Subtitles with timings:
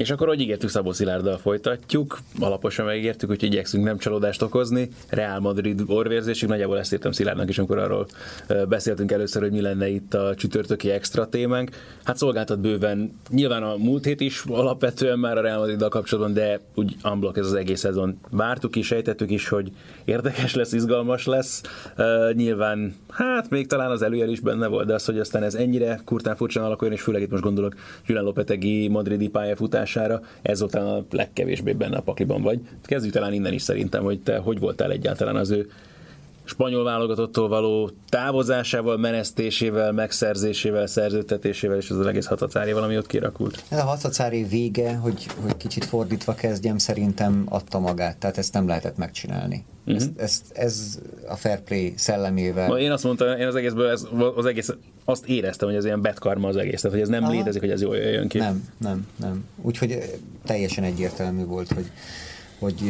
[0.00, 2.18] És akkor, hogy ígértük, Szabó Szilárddal folytatjuk.
[2.38, 4.88] Alaposan megígértük, hogy igyekszünk nem csalódást okozni.
[5.08, 8.06] Real Madrid orvérzésig, nagyjából ezt írtam Szilárdnak is, amikor arról
[8.68, 11.70] beszéltünk először, hogy mi lenne itt a csütörtöki extra témánk.
[12.04, 16.60] Hát szolgáltat bőven, nyilván a múlt hét is alapvetően már a Real Madriddal kapcsolatban, de
[16.74, 18.18] úgy unblock ez az egész szezon.
[18.30, 19.72] Vártuk is, sejtettük is, hogy
[20.04, 21.62] érdekes lesz, izgalmas lesz.
[21.98, 25.54] Uh, nyilván, hát még talán az előjel is benne volt, de az, hogy aztán ez
[25.54, 27.74] ennyire kurtán furcsán alakuljon, és főleg itt most gondolok
[28.06, 32.60] Julian Lopetegi madridi pályafutás hatására, ez után a legkevésbé benne a pakliban vagy.
[32.82, 35.70] Kezdjük talán innen is szerintem, hogy te hogy voltál egyáltalán az ő
[36.44, 43.64] spanyol válogatottól való távozásával, menesztésével, megszerzésével, szerződtetésével és az egész hatacárjával, ami ott kirakult.
[43.68, 48.66] Ez a hatacári vége, hogy, hogy kicsit fordítva kezdjem, szerintem adta magát, tehát ezt nem
[48.66, 49.64] lehetett megcsinálni.
[49.86, 49.96] Uh-huh.
[49.96, 50.98] Ezt, ezt, ez
[51.28, 52.68] a fair play szellemével.
[52.68, 54.74] Ma én azt mondtam, én az egészből ez, az egész,
[55.10, 57.32] azt éreztem, hogy ez ilyen bad karma az egész, tehát hogy ez nem Aha.
[57.32, 58.38] létezik, hogy ez jól jöjjön ki.
[58.38, 59.44] Nem, nem, nem.
[59.62, 61.90] Úgyhogy teljesen egyértelmű volt, hogy,
[62.58, 62.80] hogy,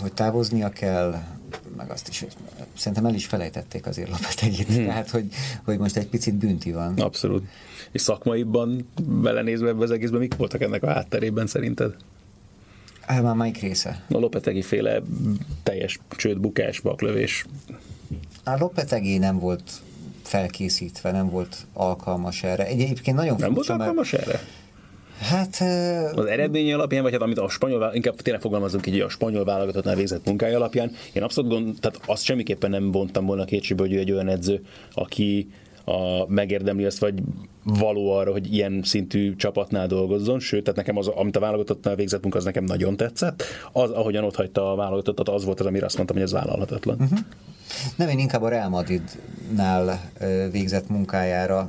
[0.00, 1.22] hogy távoznia kell,
[1.76, 2.32] meg azt is, hogy
[2.76, 4.86] szerintem el is felejtették azért Lopetegit, hmm.
[4.86, 5.26] tehát hogy,
[5.64, 6.98] hogy most egy picit bünti van.
[6.98, 7.48] Abszolút.
[7.90, 11.94] És szakmaiban belenézve ebbe az egészben, mik voltak ennek a hátterében szerinted?
[13.00, 14.04] Hát már melyik része?
[14.08, 15.02] A Lopetegi féle
[15.62, 17.46] teljes csőd, bukás, baklövés.
[18.44, 19.62] A Lopetegi nem volt
[20.28, 22.66] felkészítve, nem volt alkalmas erre.
[22.66, 24.26] Egyébként nagyon Nem volt alkalmas mert...
[24.26, 24.40] erre?
[25.22, 25.60] Hát...
[26.16, 29.94] Az eredmény alapján, vagy hát amit a spanyol, inkább tényleg fogalmazunk így, a spanyol válogatottnál
[29.94, 33.98] végzett munkája alapján, én abszolút gond, tehát azt semmiképpen nem vontam volna kétségbe, hogy ő
[33.98, 34.64] egy olyan edző,
[34.94, 35.50] aki
[35.84, 37.22] a, megérdemli azt, vagy
[37.64, 42.22] való arra, hogy ilyen szintű csapatnál dolgozzon, sőt, tehát nekem az, amit a válogatottnál végzett
[42.22, 43.42] munka, az nekem nagyon tetszett.
[43.72, 47.00] Az, ahogyan ott hagyta a válogatottat, az volt az, amire azt mondtam, hogy ez vállalhatatlan.
[47.00, 47.18] Uh-huh.
[47.96, 50.10] Nem, én inkább a Real Madridnál
[50.50, 51.68] végzett munkájára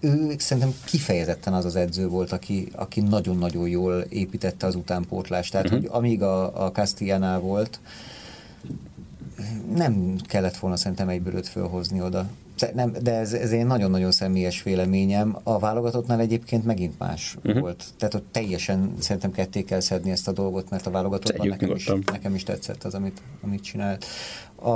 [0.00, 5.52] ő szerintem kifejezetten az az edző volt, aki, aki nagyon-nagyon jól építette az utánpótlást.
[5.52, 5.80] Tehát, uh-huh.
[5.80, 7.80] hogy amíg a, a Castellánál volt,
[9.74, 12.26] nem kellett volna szerintem egyből őt fölhozni oda.
[12.74, 15.36] Nem, de ez, ez egy nagyon-nagyon személyes véleményem.
[15.42, 17.60] A válogatottnál egyébként megint más uh-huh.
[17.60, 17.84] volt.
[17.98, 21.92] Tehát ott teljesen szerintem ketté kell szedni ezt a dolgot, mert a válogatottban nekem is,
[22.12, 24.04] nekem is tetszett az, amit, amit csinált.
[24.54, 24.70] A,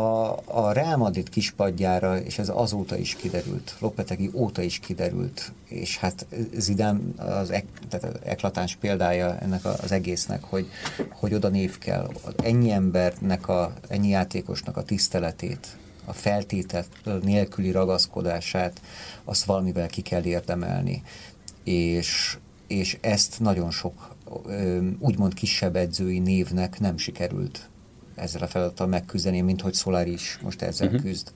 [0.44, 6.26] a Real Madrid kispadjára, és ez azóta is kiderült, Lopetegi óta is kiderült, és hát
[6.56, 10.66] Zidán az, ek, tehát az eklatáns példája ennek az egésznek, hogy,
[11.12, 12.10] hogy oda név kell.
[12.42, 15.76] Ennyi embernek, a, ennyi játékosnak a tiszteletét,
[16.10, 16.84] a feltétel
[17.22, 18.80] nélküli ragaszkodását,
[19.24, 21.02] azt valamivel ki kell érdemelni.
[21.64, 24.14] És, és ezt nagyon sok
[24.98, 27.68] úgymond kisebb edzői névnek nem sikerült
[28.14, 31.02] ezzel a feladattal megküzdeni, mint hogy Solari is most ezzel uh-huh.
[31.02, 31.32] küzd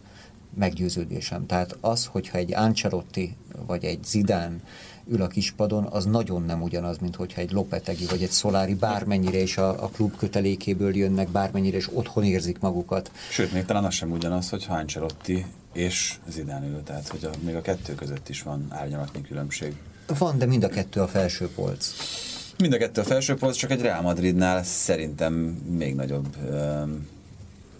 [0.54, 1.46] meggyőződésem.
[1.46, 3.36] Tehát az, hogyha egy Ancelotti
[3.66, 4.62] vagy egy Zidán
[5.08, 9.38] ül a kispadon, az nagyon nem ugyanaz, mint hogyha egy Lopetegi vagy egy Szolári bármennyire
[9.38, 13.10] is a, a klub kötelékéből jönnek, bármennyire is otthon érzik magukat.
[13.30, 17.54] Sőt, még talán az sem ugyanaz, hogy Ancelotti és Zidane ül, tehát hogy a, még
[17.54, 19.76] a kettő között is van árnyalatnyi különbség.
[20.18, 21.92] Van, de mind a kettő a felső polc.
[22.58, 25.32] Mind a kettő a felső polc, csak egy Real Madridnál szerintem
[25.78, 26.36] még nagyobb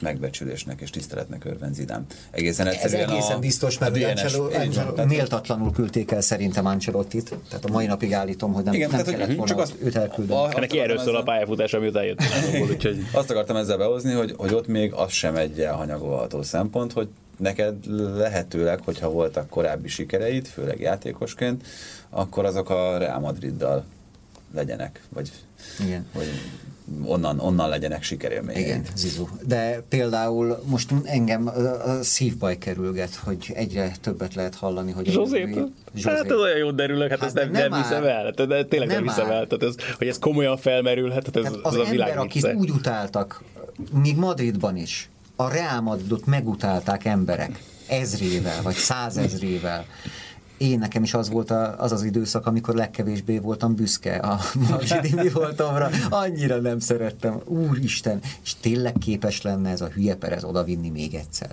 [0.01, 2.05] megbecsülésnek és tiszteletnek örvend Zidane.
[2.31, 7.35] Egészen egyszerűen Ez egészen a, biztos, mert a Angelo, Angelo, méltatlanul küldték el szerintem Ancelottit,
[7.49, 9.97] tehát a mai napig állítom, hogy nem, Igen, nem tehát, kellett volna csak azt, őt
[9.97, 10.41] elküldeni.
[10.41, 12.21] A, neki erről szól a pályafutás, ami után jött.
[12.71, 13.07] úgyhogy...
[13.13, 17.75] Azt akartam ezzel behozni, hogy, hogy ott még az sem egy elhanyagolható szempont, hogy neked
[18.17, 21.67] lehetőleg, hogyha voltak korábbi sikereid, főleg játékosként,
[22.11, 23.85] akkor azok a Real Madriddal
[24.55, 25.33] legyenek, vagy,
[25.81, 26.07] Igen.
[26.13, 26.27] vagy
[27.05, 28.63] onnan, onnan legyenek sikerélmények.
[28.63, 29.27] Igen, Zizu.
[29.47, 35.07] De például most engem a szívbaj kerülget, hogy egyre többet lehet hallani, hogy...
[35.07, 35.69] Zsozé,
[36.05, 38.33] hát ez olyan jó derülök, hát, hát ezt nem, nem, nem hiszem el.
[38.33, 39.47] Tehát, de tényleg nem, nem hiszem el.
[39.47, 42.55] Tehát ez, hogy ez komolyan felmerülhet, hát ez, tehát az ez a világ ember, akit
[42.55, 43.43] úgy utáltak,
[44.03, 49.87] míg Madridban is, a Real Madridot megutálták emberek ezrével, vagy százezrével
[50.57, 54.41] én nekem is az volt a, az az időszak, amikor legkevésbé voltam büszke a
[54.71, 55.91] Madridi mi voltamra.
[56.11, 57.41] Annyira nem szerettem.
[57.45, 58.21] Úristen!
[58.43, 61.51] És tényleg képes lenne ez a hülye Perez odavinni még egyszer.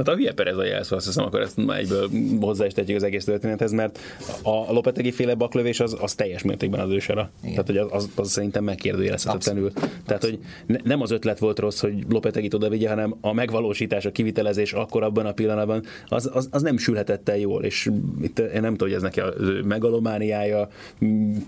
[0.00, 2.08] Hát a hülye Perez a jelszó, azt hiszem, akkor ezt már egyből
[2.40, 3.98] hozzá is tetjük az egész történethez, mert
[4.42, 7.30] a Lopetegi féle baklövés az, az teljes mértékben az ősera.
[7.42, 9.72] Tehát, hogy az, az, az szerintem megkérdőjelezhetetlenül.
[10.06, 14.04] Tehát, hogy ne, nem az ötlet volt rossz, hogy Lopetegit oda vigye, hanem a megvalósítás,
[14.04, 17.90] a kivitelezés akkor abban a pillanatban, az, az, az nem sülhetett el jól, és
[18.22, 19.32] itt én nem tudom, hogy ez neki a
[19.64, 20.68] megalomániája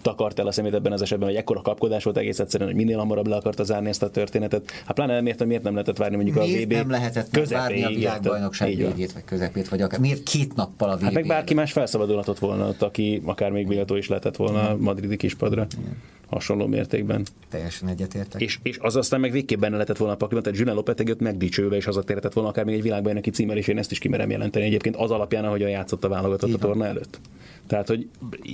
[0.03, 2.99] takart el a szemét ebben az esetben, hogy ekkora kapkodás volt egész egyszerűen, hogy minél
[2.99, 4.71] hamarabb le akarta zárni ezt a történetet.
[4.85, 7.83] Hát pláne nem értem, miért nem lehetett várni mondjuk miért a VB nem lehetett várni
[7.85, 11.55] a világbajnokság végét, vagy közepét, vagy akár miért két nappal a VB Hát meg bárki
[11.55, 15.67] más felszabadulhatott volna ott, aki akár még méltó is lehetett volna a madridi kispadra.
[15.81, 15.97] Igen.
[16.29, 17.27] Hasonló mértékben.
[17.49, 18.41] Teljesen egyetértek.
[18.41, 21.77] És, és az aztán meg végképp benne lehetett volna a pakliban, tehát Julian Lopetegőt megdicsőve,
[21.77, 24.97] és hazatérhetett volna akár még egy világbajnoki címmel, és én ezt is kimerem jelenteni egyébként
[24.97, 27.21] az alapján, ahogyan játszott a válogatott a torna előtt.
[27.67, 28.09] Tehát, hogy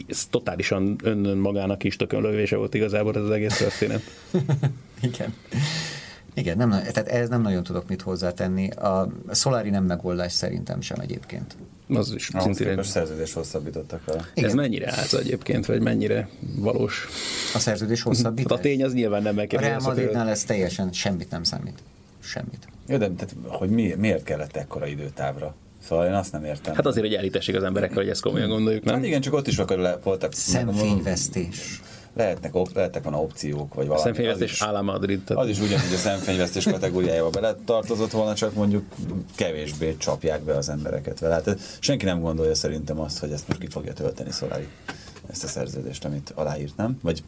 [0.09, 4.03] ez totálisan önnön magának is tökönlövése volt igazából ez az egész történet.
[5.11, 5.35] Igen.
[6.39, 8.71] Igen, nem, tehát ez nem nagyon tudok mit hozzátenni.
[8.71, 11.57] A Solari nem megoldás szerintem sem egyébként.
[11.89, 12.85] Az is Ahhoz szintén egy...
[12.85, 14.25] szerződés hosszabbítottak vele.
[14.35, 17.09] Ez mennyire áll egyébként, vagy mennyire valós?
[17.55, 18.51] A szerződés hosszabbítás?
[18.51, 19.71] Hát a tény az nyilván nem megkérdezi.
[19.71, 21.83] A Real Madridnál ez teljesen semmit nem számít.
[22.21, 22.69] Semmit.
[22.87, 25.55] Jó, de tehát, hogy mi, miért kellett ekkora időtávra?
[25.83, 26.75] Szóval én azt nem értem.
[26.75, 28.95] Hát azért, hogy elítessék az emberekkel, hogy ezt komolyan gondoljuk, nem?
[28.95, 30.33] Hát igen, csak ott is akkor le, voltak...
[30.33, 31.81] Szemfényvesztés.
[32.19, 34.05] Lehetnek, op, lehetnek van opciók, vagy valami.
[34.05, 35.25] Szemfényvesztés Ála Madrid.
[35.25, 35.43] Tehát.
[35.43, 38.85] Az is ugyanúgy a szemfényvesztés kategóriájába bele tartozott volna, csak mondjuk
[39.35, 41.35] kevésbé csapják be az embereket vele.
[41.35, 44.69] Hát senki nem gondolja szerintem azt, hogy ezt most ki fogja tölteni Szolári
[45.31, 46.99] ezt a szerződést, amit aláírt, nem?
[47.03, 47.23] Vagy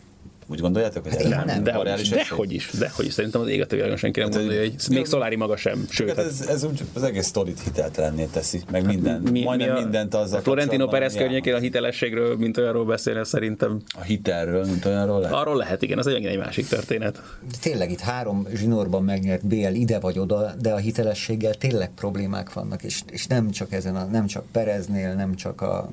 [0.51, 3.13] úgy gondoljátok, hogy hát nem, nem, de, de, de hogy is, de hogy is.
[3.13, 5.87] Szerintem az éget világon senki nem hát, gondolja, hogy még Szolári maga sem.
[5.89, 9.79] Sőt, hát ez, ez úgy, az egész sztorit hiteltelenné teszi, meg minden, mi, majdnem mi
[9.79, 13.81] a, mindent azzal a Florentino Perez környékén a hitelességről, mint olyanról beszélne szerintem.
[13.99, 15.37] A hitelről, mint olyanról lehet?
[15.37, 17.23] Arról lehet, igen, az egy, egy másik történet.
[17.51, 22.53] De tényleg itt három zsinórban megnyert BL ide vagy oda, de a hitelességgel tényleg problémák
[22.53, 25.91] vannak, és, és nem csak ezen, a, nem csak Pereznél, nem csak a...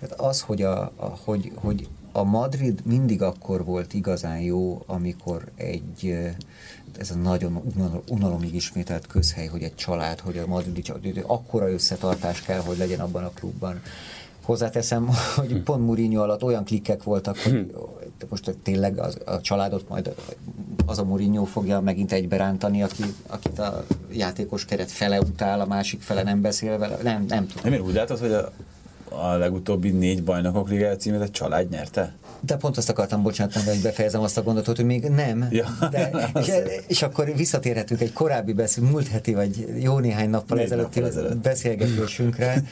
[0.00, 5.44] Tehát az, hogy, a, a, hogy, hogy a Madrid mindig akkor volt igazán jó, amikor
[5.56, 6.18] egy
[6.98, 7.62] ez a nagyon
[8.08, 13.00] unalomig ismételt közhely, hogy egy család, hogy a madridi család, akkora összetartás kell, hogy legyen
[13.00, 13.82] abban a klubban.
[14.42, 17.74] Hozzáteszem, hogy pont Mourinho alatt olyan klikkek voltak, hogy
[18.28, 20.14] most tényleg az, a családot majd
[20.86, 26.00] az a Mourinho fogja megint egyberántani, aki, akit a játékos keret fele utál, a másik
[26.00, 26.98] fele nem beszél vele.
[27.02, 27.72] Nem, nem tudom.
[27.72, 28.52] Nem, úgy látod, hogy a
[29.10, 32.14] a legutóbbi négy bajnokok ligája címet egy család nyerte?
[32.40, 35.48] De pont azt akartam, bocsánat, hogy befejezem azt a gondolatot, hogy még nem.
[35.50, 36.10] Ja, de,
[36.40, 36.52] és,
[36.86, 41.36] és akkor visszatérhetünk egy korábbi beszél, múlt heti, vagy jó néhány nappal ezelőtti ezelőtt.
[41.36, 42.62] beszélgetésünkre,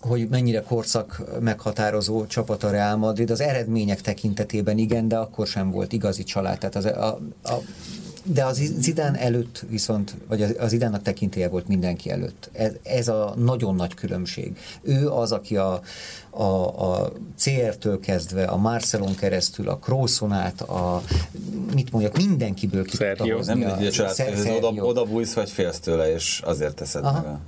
[0.00, 3.30] hogy mennyire korszak meghatározó csapat a Real Madrid.
[3.30, 6.58] Az eredmények tekintetében igen, de akkor sem volt igazi család.
[6.58, 7.54] Tehát az, a, a
[8.24, 12.50] de az Zidán előtt viszont, vagy az Zidánnak tekintélye volt mindenki előtt.
[12.52, 14.58] Ez, ez a nagyon nagy különbség.
[14.82, 15.80] Ő az, aki a,
[16.30, 16.42] a,
[16.92, 21.02] a CR-től kezdve, a Marcelon keresztül, a Kroosonát, a
[21.74, 23.52] mit mondjak, mindenkiből ki tudta hozni.
[23.52, 27.22] Nem mindegy, a, oda, oda bújsz, vagy félsz tőle, és azért teszed Aha.
[27.22, 27.38] meg.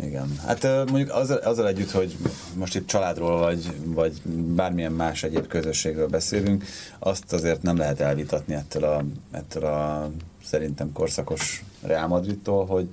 [0.00, 0.38] Igen.
[0.46, 2.16] Hát mondjuk azzal, azzal együtt, hogy
[2.54, 6.64] most itt családról vagy, vagy bármilyen más egyéb közösségről beszélünk,
[6.98, 10.10] azt azért nem lehet elvitatni ettől a, ettől a
[10.44, 12.88] szerintem korszakos Real Madridtól, hogy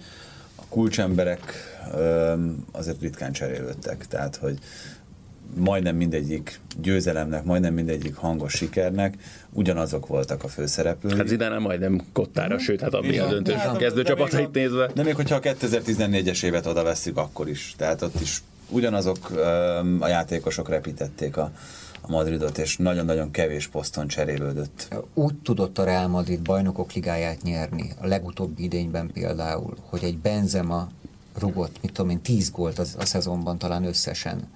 [0.56, 1.54] a kulcsemberek
[2.72, 4.07] azért ritkán cserélődtek.
[4.07, 4.60] Tehát, hogy
[5.56, 9.16] majdnem mindegyik győzelemnek, majdnem mindegyik hangos sikernek
[9.52, 11.18] ugyanazok voltak a főszereplői.
[11.18, 14.92] Hát Zidane majdnem kottára, sőt, hát a a döntős hát, kezdő csapatait nézve.
[14.94, 17.74] De még hogyha a 2014-es évet oda veszük, akkor is.
[17.78, 19.30] Tehát ott is ugyanazok
[20.00, 21.52] a játékosok repítették a,
[22.02, 24.88] a Madridot, és nagyon-nagyon kevés poszton cserélődött.
[25.14, 30.90] Úgy tudott a Real Madrid bajnokok ligáját nyerni, a legutóbbi idényben például, hogy egy Benzema
[31.40, 34.47] rugott, mit tudom én, 10 gólt az, a szezonban talán összesen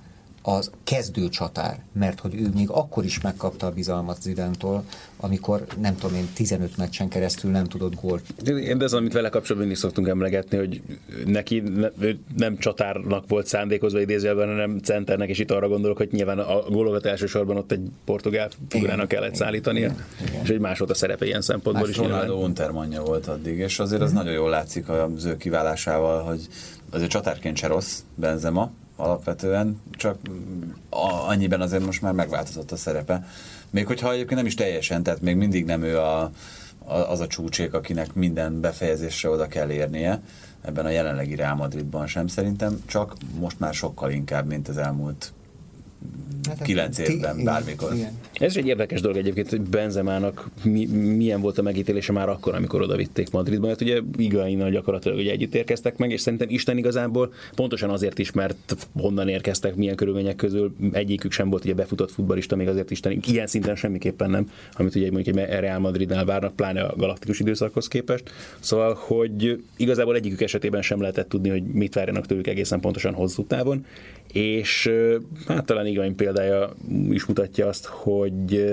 [0.56, 4.84] az kezdő csatár, mert hogy ő még akkor is megkapta a bizalmat Zidantól,
[5.18, 8.24] amikor nem tudom én 15 meccsen keresztül nem tudott gólt.
[8.44, 10.82] De ez, amit vele kapcsolatban mindig szoktunk emlegetni, hogy
[11.26, 11.64] neki
[12.00, 16.62] ő nem csatárnak volt szándékozva idézőjelben, hanem centernek, és itt arra gondolok, hogy nyilván a
[16.70, 20.44] gólokat elsősorban ott egy portugál figurának kellett szállítania, igen, igen.
[20.44, 21.98] és egy más volt a szerepe ilyen szempontból Más is.
[21.98, 24.16] Ronaldo Untermanja volt addig, és azért az mm.
[24.16, 26.48] nagyon jól látszik az ő kiválásával, hogy
[26.90, 30.18] azért csatárként se rossz Benzema, alapvetően, csak
[31.28, 33.26] annyiben azért most már megváltozott a szerepe.
[33.70, 36.32] Még hogyha egyébként nem is teljesen, tehát még mindig nem ő a,
[36.86, 40.22] az a csúcsék, akinek minden befejezésre oda kell érnie,
[40.62, 45.34] ebben a jelenlegi Real Madridban sem szerintem, csak most már sokkal inkább, mint az elmúlt
[46.50, 47.94] Hát, kilenc ti- évben, igen, bármikor.
[47.94, 48.12] igen.
[48.34, 52.56] Ez is egy érdekes dolog egyébként, hogy Benzemának mi, milyen volt a megítélése már akkor,
[52.56, 56.78] amikor oda vitték Madridba, mert ugye Igainnal gyakorlatilag ugye együtt érkeztek meg, és szerintem Isten
[56.78, 62.12] igazából pontosan azért is, mert honnan érkeztek, milyen körülmények közül egyikük sem volt ugye befutott
[62.12, 66.56] futballista, még azért Isten ilyen szinten semmiképpen nem, amit ugye mondjuk egy Real Madridnál várnak,
[66.56, 68.32] pláne a galaktikus időszakhoz képest.
[68.60, 73.46] Szóval, hogy igazából egyikük esetében sem lehetett tudni, hogy mit várjanak tőlük egészen pontosan hosszú
[73.46, 73.86] távon,
[74.34, 74.92] és
[75.48, 76.74] hát talán Igain példája
[77.10, 78.66] is mutatja azt, hogy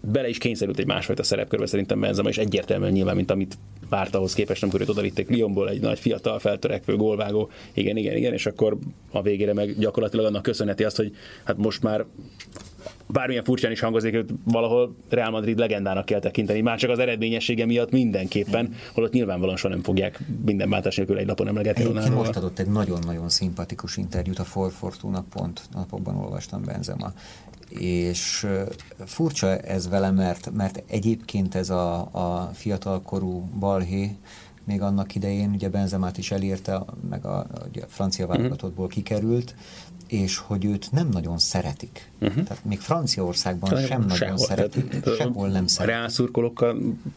[0.00, 1.66] bele is kényszerült egy másfajta szerepkörbe.
[1.66, 5.80] Szerintem Benzema, és egyértelműen nyilván, mint amit várt ahhoz képest, amikor őt odavitték Lyonból, egy
[5.80, 8.78] nagy fiatal, feltörekvő, gólvágó, igen, igen, igen, és akkor
[9.10, 11.14] a végére meg gyakorlatilag annak köszönheti azt, hogy
[11.44, 12.04] hát most már
[13.12, 17.66] bármilyen furcsán is hangozik, őt valahol Real Madrid legendának kell tekinteni, már csak az eredményessége
[17.66, 22.18] miatt mindenképpen, holott nyilvánvalóan soha nem fogják minden váltás nélkül egy napon emlegetni Ronaldóval.
[22.18, 27.12] most adott egy nagyon-nagyon szimpatikus interjút a For Fortuna pont napokban olvastam Benzema.
[27.68, 28.46] És
[29.04, 34.16] furcsa ez vele, mert, mert egyébként ez a, a fiatalkorú balhé
[34.64, 39.54] még annak idején, ugye Benzemát is elérte, meg a, ugye a francia válogatottból kikerült,
[40.10, 42.10] és hogy őt nem nagyon szeretik.
[42.20, 42.44] Uh-huh.
[42.44, 44.38] Tehát még Franciaországban sem nagyon Sehol.
[44.38, 45.96] szeretik, Tehát, sehol nem szeretik.
[45.96, 46.76] reál szurkolókkal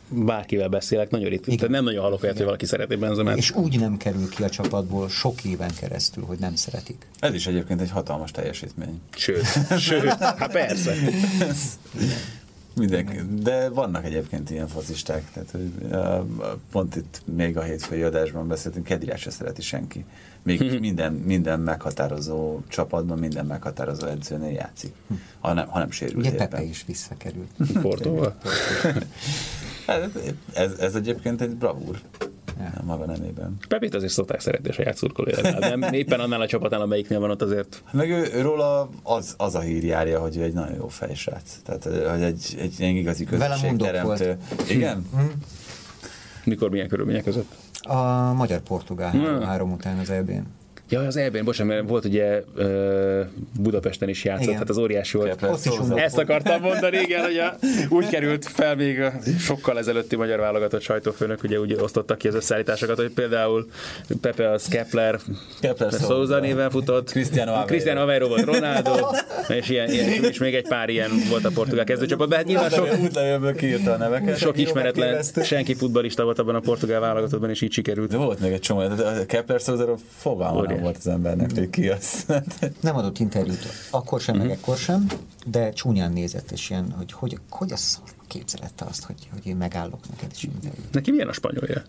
[0.10, 1.56] bárkivel beszélek, nagyon ritka.
[1.56, 3.38] Tehát nem nagyon hallok olyat, hogy valaki szereti Benzemát.
[3.38, 7.08] És úgy nem kerül ki a csapatból sok éven keresztül, hogy nem szeretik.
[7.20, 9.02] Ez is egyébként egy hatalmas teljesítmény.
[9.16, 9.46] Sőt,
[9.78, 10.94] sőt, hát persze.
[12.76, 13.18] Mindenki.
[13.42, 15.32] De vannak egyébként ilyen fozisták.
[15.32, 20.06] Tehát, hogy, uh, pont itt még a hétfői adásban beszéltünk, Kedirát se szereti senki.
[20.44, 24.94] Még minden, minden meghatározó csapatban, minden meghatározó edzőnél játszik.
[25.40, 26.50] Ha nem, ha nem sérül Ugye éppen.
[26.50, 27.50] Pepe is visszakerült.
[27.82, 28.36] Portóval.
[29.88, 30.10] Hát,
[30.54, 32.02] Ez, ez egyébként egy bravúr.
[32.60, 32.74] Ja.
[32.84, 33.58] Maga nemében.
[33.68, 35.60] Pepét azért szokták szeretni a saját szurkolójára.
[35.76, 37.84] Nem éppen annál a csapatnál, amelyiknél van ott azért.
[37.92, 41.60] Meg ő, őróla az, az a hír járja, hogy ő egy nagyon jó fejsrác.
[41.64, 44.38] Tehát, hogy egy, egy ilyen igazi közösségteremtő.
[44.70, 45.06] Igen?
[46.44, 47.52] Mikor, milyen körülmények között.
[47.82, 50.46] A magyar-portugál három, három után az EB-n.
[50.90, 52.44] Ja, az EB-n, bocsánat, mert volt ugye
[53.60, 54.58] Budapesten is játszott, Igen.
[54.58, 55.42] hát az óriási volt.
[55.42, 55.84] Ott is Szóza.
[55.84, 57.56] unok Ezt akartam mondani, igen, hogy a,
[57.90, 62.36] úgy került fel még a sokkal ezelőtti magyar válogatott sajtófőnök, ugye úgy osztottak ki az
[62.36, 63.68] összeállításokat, hogy például
[64.22, 65.20] Pepe az Kepler,
[65.60, 66.40] Kepler Souza Souza.
[66.40, 67.68] néven futott, Cristiano Aveiro.
[67.68, 68.96] Cristiano Aveiro volt Ronaldo,
[69.48, 72.88] és, ilyen, ilyen, és még egy pár ilyen volt a portugál kezdőcsapatban, hát nyilván sok,
[73.04, 74.38] Útlevélből kiírta a neveket.
[74.38, 78.10] sok ismeretlen, senki futballista volt abban a portugál válogatottban, és így sikerült.
[78.10, 80.84] De volt még egy csomó, de a Kepler Szózáról fogalma nem Óriás.
[80.84, 82.26] volt az embernek, hogy ki az.
[82.82, 84.46] Nem adott interjút akkor sem, Mhm.
[84.46, 85.08] meg ekkor sem,
[85.46, 89.56] de csúnyán nézett, és ilyen, hogy hogy, hogy a szar képzelette azt, hogy, hogy én
[89.56, 90.92] megállok neked is interjút.
[90.92, 91.82] Neki milyen a spanyolja?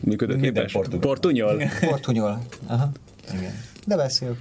[0.00, 0.72] Működőképes?
[0.72, 1.00] Portugál.
[1.00, 1.62] Portunyol?
[1.80, 2.42] Portunyol.
[2.66, 2.90] Aha.
[3.34, 3.52] Igen.
[3.86, 4.36] De beszél.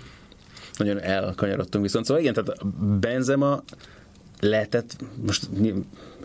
[0.77, 2.05] Nagyon elkanyarodtunk viszont.
[2.05, 2.67] Szóval igen, tehát
[2.99, 3.63] Benzema
[4.39, 5.49] lehetett, most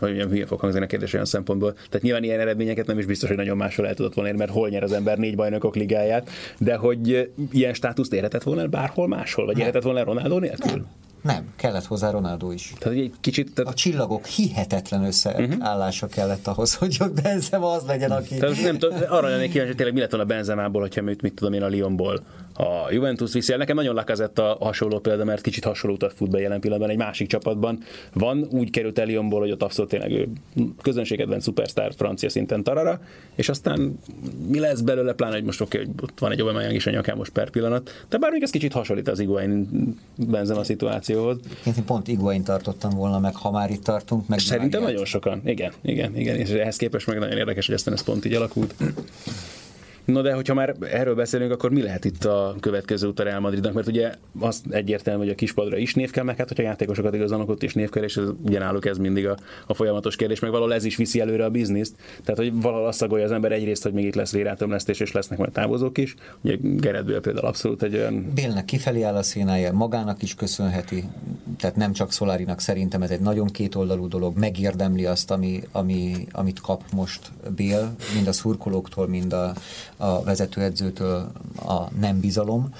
[0.09, 3.07] hogy mondjam, hülye fog hangzni a kérdés olyan szempontból, tehát nyilván ilyen eredményeket nem is
[3.07, 5.77] biztos, hogy nagyon máshol el tudott volna érni, mert hol nyer az ember négy bajnokok
[5.77, 10.71] ligáját, de hogy eh, ilyen státuszt érhetett volna bárhol máshol, vagy érhetett volna Ronaldo nélkül?
[10.71, 10.87] Nem.
[11.23, 12.73] Nem, kellett hozzá Ronaldo is.
[12.79, 18.11] Tehát egy kicsit, A tehát, csillagok hihetetlen összeállása kellett ahhoz, hogy ott Benzema az legyen,
[18.11, 18.37] aki...
[18.37, 21.35] tehát nem tudom, arra lennék kíváncsi, hogy tényleg mi lett volna Benzemából, hogyha mit, mit
[21.35, 22.23] tudom én a Lyonból
[22.55, 23.59] a Juventus viszi el.
[23.59, 26.97] Nekem nagyon lakazett a hasonló példa, mert kicsit hasonló utat fut be jelen pillanatban egy
[26.97, 27.79] másik csapatban.
[28.13, 30.29] Van, úgy került el Lyonból, hogy ott abszolút tényleg ő
[30.83, 33.01] közönségedben szupersztár francia szinten tarara,
[33.35, 33.99] és aztán
[34.49, 37.17] mi lesz belőle, pláne, hogy most oké, hogy ott van egy Aubameyang is a nyakán
[37.17, 39.69] most per pillanat, de bár még ez kicsit hasonlít az Iguain
[40.17, 41.39] Benzema szituációhoz.
[41.67, 44.29] Én pont Iguain tartottam volna meg, ha már itt tartunk.
[44.29, 45.41] Meg Szerintem nagyon sokan.
[45.45, 46.37] Igen, igen, igen.
[46.37, 48.75] És ehhez képest meg nagyon érdekes, hogy aztán ez pont így alakult.
[50.05, 53.41] No de hogyha már erről beszélünk, akkor mi lehet itt a következő út a Real
[53.41, 53.73] Madridnak?
[53.73, 57.49] Mert ugye az egyértelmű, hogy a kispadra is név kell, meg hát hogyha játékosokat igazolnak,
[57.49, 60.51] ott is név kell, és ez, ugye náluk ez mindig a, a folyamatos kérdés, meg
[60.51, 61.95] valahol ez is viszi előre a bizniszt.
[62.25, 65.39] Tehát, hogy valahol azt szagolja az ember egyrészt, hogy még itt lesz vérátömlesztés, és lesznek
[65.39, 66.15] majd távozók is.
[66.41, 71.05] Ugye Gerett Bale például abszolút egy olyan Bélnek kifelé áll a szénája, magának is köszönheti,
[71.59, 76.61] tehát nem csak Szolárinak szerintem ez egy nagyon kétoldalú dolog, megérdemli azt, ami, ami, amit
[76.61, 79.53] kap most Bél, mind a szurkolóktól, mind a,
[80.03, 81.33] a vezetőedzőtől
[81.67, 82.75] a nem bizalom,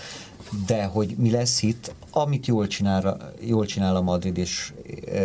[0.67, 4.73] de hogy mi lesz itt, amit jól csinál, jól csinál a Madrid, és
[5.13, 5.21] e,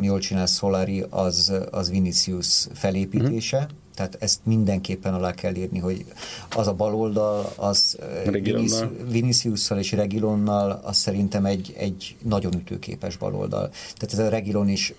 [0.00, 3.68] jól csinál Solari, az, az Vinicius felépítése,
[4.00, 6.04] Tehát ezt mindenképpen alá kell írni, hogy
[6.56, 7.96] az a baloldal, az.
[9.08, 13.70] Viniciusszal és Regilonnal, az szerintem egy, egy nagyon ütőképes baloldal.
[13.70, 14.94] Tehát ez a Regilon is,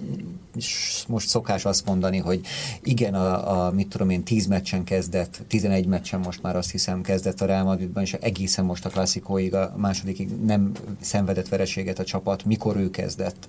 [0.55, 2.41] is most szokás azt mondani, hogy
[2.83, 7.01] igen, a, a mit tudom én, 10 meccsen kezdett, 11 meccsen most már azt hiszem
[7.01, 12.03] kezdett a Real Madridban, és egészen most a klasszikóig, a másodikig nem szenvedett vereséget a
[12.03, 13.47] csapat, mikor ő kezdett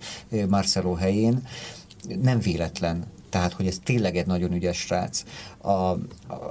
[0.48, 1.46] Marcelo helyén.
[2.22, 5.24] Nem véletlen tehát hogy ez tényleg egy nagyon ügyes srác.
[5.58, 5.98] A, a,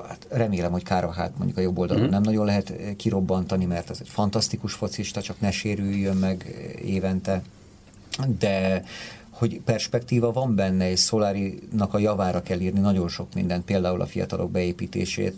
[0.08, 2.12] hát remélem, hogy hát mondjuk a jobb oldalon mm-hmm.
[2.12, 7.42] nem nagyon lehet kirobbantani, mert ez egy fantasztikus focista, csak ne sérüljön meg évente.
[8.40, 8.84] De
[9.30, 14.06] hogy perspektíva van benne, és Solari-nak a javára kell írni nagyon sok mindent, például a
[14.06, 15.36] fiatalok beépítését,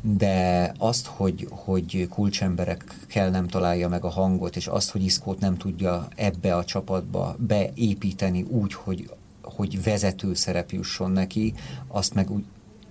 [0.00, 5.56] de azt, hogy, hogy kulcsemberekkel nem találja meg a hangot, és azt, hogy Iszkót nem
[5.56, 9.10] tudja ebbe a csapatba beépíteni úgy, hogy,
[9.56, 11.54] hogy vezető szerep jusson neki,
[11.88, 12.44] azt meg úgy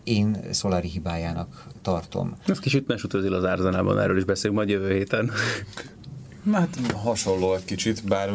[0.04, 2.36] én Solari hibájának tartom.
[2.46, 5.32] Ez kicsit ne sütözil az Árzenában, erről is beszélünk majd jövő héten.
[6.52, 8.32] Hát hasonló egy kicsit, bár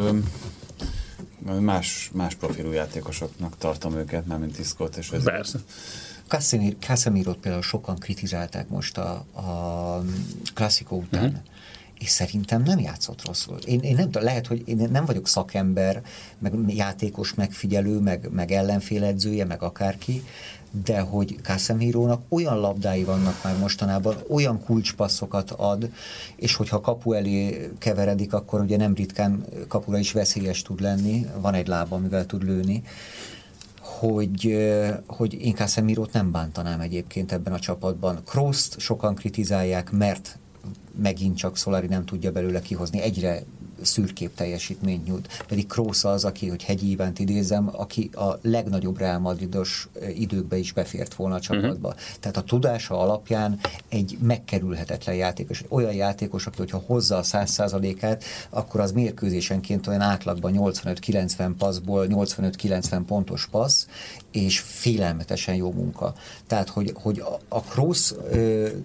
[1.60, 4.96] más, más profilú játékosoknak tartom őket, már mint Iszkot.
[4.96, 5.58] És ez Persze.
[6.28, 10.04] Casemir, Casemirot például sokan kritizálták most a, a
[10.54, 11.24] klasszikó után.
[11.24, 11.40] Uh-huh
[11.98, 13.56] és szerintem nem játszott rosszul.
[13.56, 16.02] Én, én nem lehet, hogy én nem vagyok szakember,
[16.38, 20.22] meg játékos megfigyelő, meg, meg ellenféledzője, meg akárki,
[20.84, 25.90] de hogy Casemiro-nak olyan labdái vannak már mostanában, olyan kulcspasszokat ad,
[26.36, 31.54] és hogyha kapu elé keveredik, akkor ugye nem ritkán kapura is veszélyes tud lenni, van
[31.54, 32.82] egy lába, amivel tud lőni,
[33.80, 34.56] hogy,
[35.06, 38.22] hogy én Casemirót nem bántanám egyébként ebben a csapatban.
[38.24, 40.38] Krooszt sokan kritizálják, mert
[41.02, 43.00] megint csak Solari nem tudja belőle kihozni.
[43.00, 43.42] Egyre
[43.82, 45.44] szürkép teljesítményt nyújt.
[45.48, 50.72] Pedig Kroos az, aki, hogy hegyi Ivánt idézem, aki a legnagyobb Real Madridos időkbe is
[50.72, 51.88] befért volna a csapatba.
[51.88, 52.02] Uh-huh.
[52.20, 55.64] Tehát a tudása alapján egy megkerülhetetlen játékos.
[55.68, 62.06] Olyan játékos, aki hogyha hozza a száz százalékát, akkor az mérkőzésenként olyan átlagban 85-90 passzból
[62.08, 63.86] 85-90 pontos passz,
[64.32, 66.14] és félelmetesen jó munka.
[66.46, 68.14] Tehát, hogy, hogy a Kroos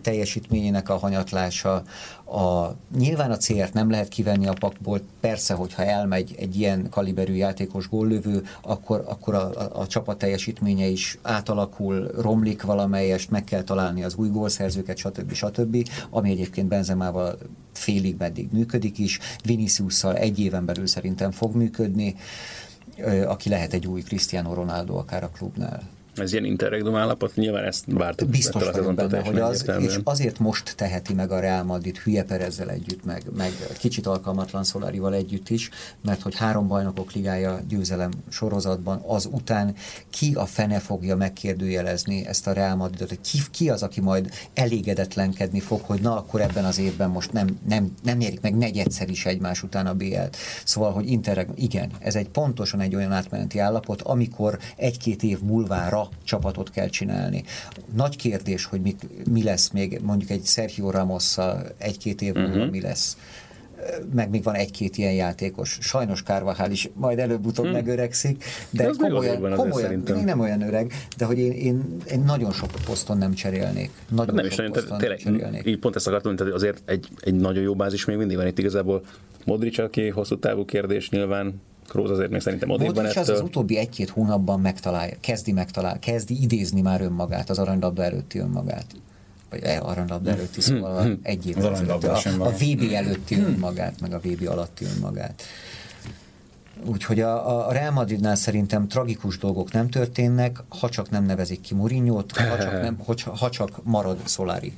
[0.01, 1.83] teljesítményének a hanyatlása,
[2.31, 7.33] a, nyilván a célt nem lehet kivenni a pakból, persze, hogyha elmegy egy ilyen kaliberű
[7.33, 13.63] játékos góllövő, akkor, akkor a, a, a csapat teljesítménye is átalakul, romlik valamelyest, meg kell
[13.63, 15.33] találni az új gólszerzőket, stb.
[15.33, 17.37] stb., ami egyébként Benzemával
[17.73, 22.15] félig meddig működik is, Viniciusszal egy éven belül szerintem fog működni,
[23.25, 25.81] aki lehet egy új Cristiano Ronaldo akár a klubnál.
[26.21, 28.29] Ez ilyen interregnum állapot, nyilván ezt vártuk.
[28.29, 32.69] Biztos vagyok benne, hogy az, és azért most teheti meg a Real Madrid hülye Perezzel
[32.69, 35.69] együtt, meg, meg kicsit alkalmatlan Szolárival együtt is,
[36.03, 39.75] mert hogy három bajnokok ligája győzelem sorozatban, az után
[40.09, 45.59] ki a fene fogja megkérdőjelezni ezt a Real Madridot, ki, ki az, aki majd elégedetlenkedni
[45.59, 49.25] fog, hogy na, akkor ebben az évben most nem, nem, nem nyerik meg negyedszer is
[49.25, 50.37] egymás után a BL-t.
[50.63, 56.09] Szóval, hogy interregnum, igen, ez egy pontosan egy olyan átmeneti állapot, amikor egy-két év múlvára
[56.23, 57.43] csapatot kell csinálni.
[57.95, 58.95] Nagy kérdés, hogy mi,
[59.29, 61.37] mi lesz még mondjuk egy Sergio ramos
[61.77, 62.71] egy-két év múlva uh-huh.
[62.71, 63.17] mi lesz
[64.13, 65.77] meg még van egy-két ilyen játékos.
[65.81, 67.73] Sajnos Carvajal is majd előbb-utóbb hmm.
[67.73, 72.51] megöregszik, de, de komolyan, komolyan még nem olyan öreg, de hogy én, én, én nagyon
[72.51, 73.91] sok poszton nem cserélnék.
[74.09, 75.65] Nagyon nem sok is poszton tényleg, nem cserélnék.
[75.65, 78.59] Így pont ezt akartam, hogy azért egy, egy nagyon jó bázis még mindig van itt
[78.59, 79.03] igazából.
[79.45, 83.23] Modric, aki hosszú távú kérdés nyilván, Króz azért még szerintem odébb van ettől.
[83.23, 88.39] az az utóbbi egy-két hónapban megtalálja, kezdi megtalálni, kezdi idézni már önmagát, az aranylabda előtti
[88.39, 88.85] önmagát
[89.49, 94.13] vagy e, aranylabda előtti, szóval hm, egy év előtti, a, a VB előtti önmagát, meg
[94.13, 95.43] a VB alatti önmagát.
[96.85, 101.73] Úgyhogy a, a Real Madridnál szerintem tragikus dolgok nem történnek, ha csak nem nevezik ki
[101.73, 102.97] Mourinho-t, ha csak, nem,
[103.37, 104.73] ha csak marad Solari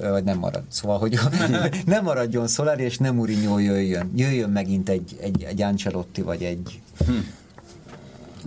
[0.00, 0.62] vagy nem marad.
[0.68, 1.18] Szóval, hogy
[1.86, 4.10] nem maradjon Solari, és nem Mourinho jöjjön.
[4.14, 6.80] Jöjjön megint egy, egy, egy Ancelotti, vagy egy...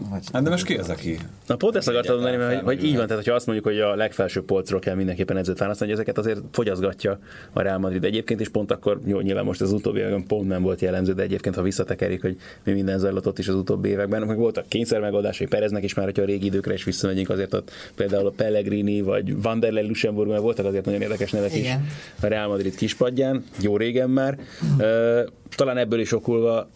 [0.09, 1.17] Vagy hát de most ki az, aki...
[1.47, 3.95] Na pont ezt akartam mondani, hogy, hogy így van, tehát ha azt mondjuk, hogy a
[3.95, 7.19] legfelsőbb polcról kell mindenképpen edzőt választani, hogy ezeket azért fogyaszgatja
[7.53, 10.61] a Real Madrid egyébként, és pont akkor, jó, nyilván most az utóbbi években pont nem
[10.61, 14.37] volt jellemző, de egyébként, ha visszatekerik, hogy mi minden zajlott is az utóbbi években, meg
[14.37, 18.27] voltak kényszer megoldásai Pereznek is már, hogyha a régi időkre is visszamegyünk, azért ott például
[18.27, 21.81] a Pellegrini vagy Vanderlei Luxemburgban voltak azért nagyon érdekes nevek Igen.
[21.81, 24.37] is a Real Madrid kispadján, jó régen már.
[24.77, 25.19] Uh,
[25.55, 26.69] talán ebből is okulva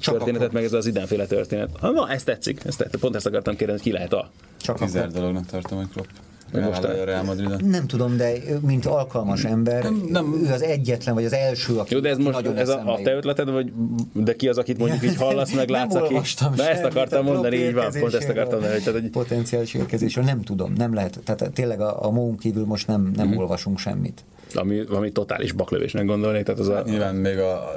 [0.00, 0.54] Csak történetet, akkor.
[0.54, 1.80] meg ez az idénféle történet.
[1.80, 3.00] Na, ezt tetszik, ezt tetszik.
[3.00, 4.30] Pont ezt akartam kérdezni, hogy ki lehet a.
[4.56, 6.06] Csak Kizárt dolognak tartom, hogy Klopp
[6.52, 7.60] Rávállalja a Real Madridot.
[7.64, 10.40] Nem tudom, de mint alkalmas ember, Nem- nem.
[10.44, 13.00] ő az egyetlen, vagy az első, aki Jó, de ez most nagyon ez a, a
[13.02, 13.72] te ötleted, vagy
[14.12, 16.14] de ki az, akit mondjuk így hallasz, meg látsz, aki...
[16.56, 20.42] Na ezt akartam mondani, így van, pont ezt akartam mondani, tehát, hogy Potenciális érkezésről nem
[20.42, 21.20] tudom, nem lehet.
[21.24, 23.38] Tehát tényleg a, a kívül most nem, nem Mhm.
[23.38, 24.24] olvasunk semmit.
[24.54, 26.82] Ami, ami totális baklövésnek gondolnék, tehát az a...
[26.86, 27.74] Nyilván még a,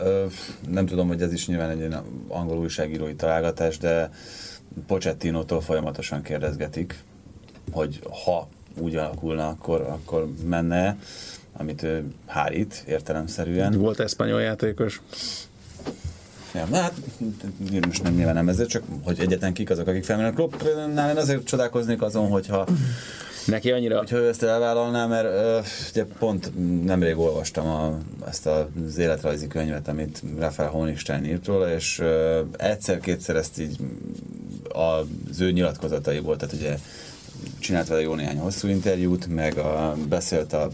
[0.70, 1.96] nem tudom, hogy ez is nyilván egy
[2.28, 4.12] angol újságírói találgatás, de
[4.88, 7.04] Pochettinótól folyamatosan kérdezgetik,
[7.72, 10.98] hogy ha úgy alakulna, akkor, akkor menne,
[11.54, 13.74] amit ő hárít értelemszerűen.
[13.74, 15.02] Volt eszpanyol játékos.
[16.54, 16.94] Ja, na hát
[17.86, 20.34] most nem nyilván nem ezért, csak hogy egyetlen kik azok, akik felmennek.
[20.34, 22.68] Kloppnál én azért csodálkoznék azon, hogyha,
[23.46, 24.04] Neki annyira...
[24.12, 26.52] ő ezt elvállalná, mert ö, ugye pont
[26.86, 27.98] nemrég olvastam a,
[28.28, 32.04] ezt az életrajzi könyvet, amit Rafael Honigstein írt róla, és
[32.58, 33.78] egyszer-kétszer ezt így
[34.70, 36.78] az ő nyilatkozataiból, tehát ugye
[37.60, 40.70] csinált vele jó néhány hosszú interjút, meg a, beszélt a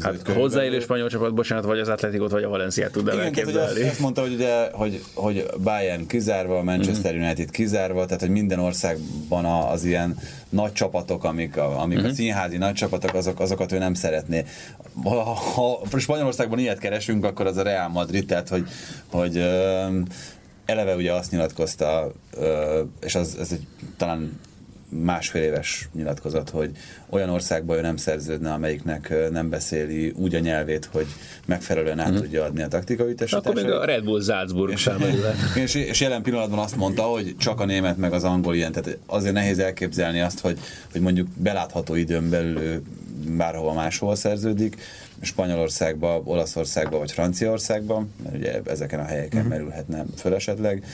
[0.00, 3.56] Hát hozzáélő spanyol csapat, bocsánat, vagy az Atletikot, vagy a Valenciát tud Igen, tehát hogy
[3.56, 7.22] azt, azt mondta, hogy, ugye, hogy, hogy Bayern kizárva, Manchester Mhm.
[7.22, 12.06] United kizárva, tehát hogy minden országban a- az ilyen nagy csapatok, amik, a, amik Mhm.
[12.06, 14.44] a színházi nagy csapatok, azok, azokat ő nem szeretné.
[15.04, 18.64] Ha, ha Spanyolországban ilyet keresünk, akkor az a Real Madrid, tehát hogy,
[19.10, 19.84] hogy ö,
[20.66, 24.40] eleve ugye azt nyilatkozta, ö, és az, ez egy talán
[24.88, 26.70] másfél éves nyilatkozat, hogy
[27.10, 31.06] olyan országba ő nem szerződne, amelyiknek nem beszéli úgy a nyelvét, hogy
[31.46, 33.34] megfelelően át tudja adni a taktikai Mhm.
[33.34, 35.36] Akkor még a Red Bull Salzburg felmerülhet.
[35.64, 38.98] és, és jelen pillanatban azt mondta, hogy csak a német meg az angol ilyen, tehát
[39.06, 40.58] azért nehéz elképzelni azt, hogy,
[40.92, 42.82] hogy mondjuk belátható időn belül
[43.16, 44.76] bárhova máshol szerződik,
[45.20, 49.48] Spanyolországba, Olaszországba vagy Franciaországba, mert ugye ezeken a helyeken Mhm.
[49.48, 50.84] merülhetne föl esetleg.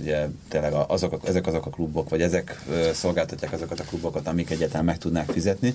[0.00, 4.84] Ugye tényleg azok, ezek azok a klubok, vagy ezek szolgáltatják azokat a klubokat, amik egyáltalán
[4.84, 5.74] meg tudnák fizetni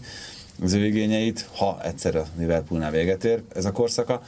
[0.64, 4.22] az ő igényeit, ha egyszer a Liverpoolnál véget ér ez a korszaka.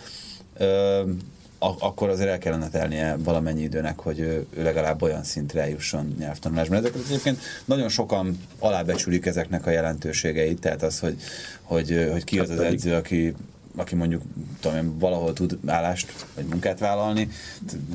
[1.66, 6.16] A- akkor azért el kellene telnie valamennyi időnek, hogy ő, ő legalább olyan szintre eljusson
[6.20, 6.78] nyelvtanulásban.
[6.78, 11.16] Ezeket egyébként nagyon sokan alábecsülik ezeknek a jelentőségeit, tehát az, hogy,
[11.62, 12.74] hogy, hogy ki az az pedig.
[12.74, 13.34] edző, aki
[13.76, 14.22] aki mondjuk
[14.60, 17.30] tudom én, valahol tud állást vagy munkát vállalni,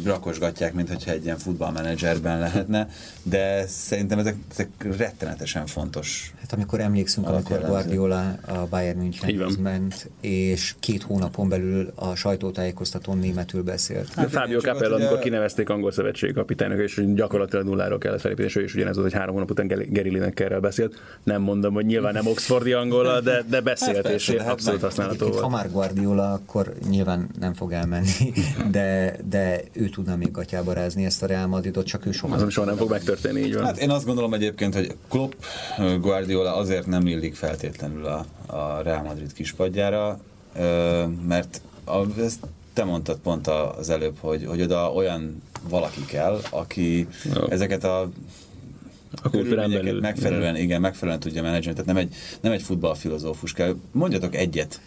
[0.05, 2.89] rakosgatják, mint hogyha egy ilyen futballmenedzserben lehetne,
[3.23, 6.33] de szerintem ezek, ezek rettenetesen fontos.
[6.41, 7.61] Hát amikor emlékszünk, amikor.
[7.61, 14.15] Guardiola a Bayern Münchenhez ment, és két hónapon belül a sajtótájékoztatón németül beszélt.
[14.15, 18.65] De Fábio Capello, amikor kinevezték angol szövetségi kapitánynak, és gyakorlatilag nulláról kellett felépíteni, és ő
[18.65, 20.95] is ugyanez volt, hogy három hónap után Geri Linekerrel beszélt.
[21.23, 24.81] Nem mondom, hogy nyilván nem oxfordi angola, de, de beszélt, Hát és persze, hát abszolút
[24.81, 25.70] használható Egyébként, ha volt.
[25.71, 28.11] Guardiola, akkor nyilván nem fog elmenni,
[28.71, 32.35] de, de ő tudna még gatyába rázni ezt a Real Madridot, csak ő soha.
[32.35, 33.65] Az soha nem fog megtörténni, így van.
[33.65, 35.33] Hát én azt gondolom egyébként, hogy Klopp,
[36.01, 40.19] Guardiola azért nem illik feltétlenül a, a Real Madrid kispadjára,
[41.29, 42.39] mert a, ezt
[42.73, 47.49] te mondtad pont a- az előbb, hogy, hogy oda olyan valaki kell, aki Jó.
[47.49, 48.11] ezeket a
[49.23, 51.79] A körülményeket megfelelően, igen, megfelelően tudja menedzselni.
[51.79, 53.75] Tehát nem egy, nem egy futballfilozófus kell.
[53.93, 54.81] Mondjatok egyet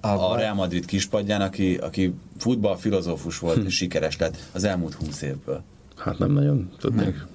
[0.00, 5.22] A- a, Real Madrid kispadján, aki, aki futballfilozófus volt és sikeres lett az elmúlt húsz
[5.22, 5.62] évből.
[5.96, 7.26] Hát nem nagyon tudnék.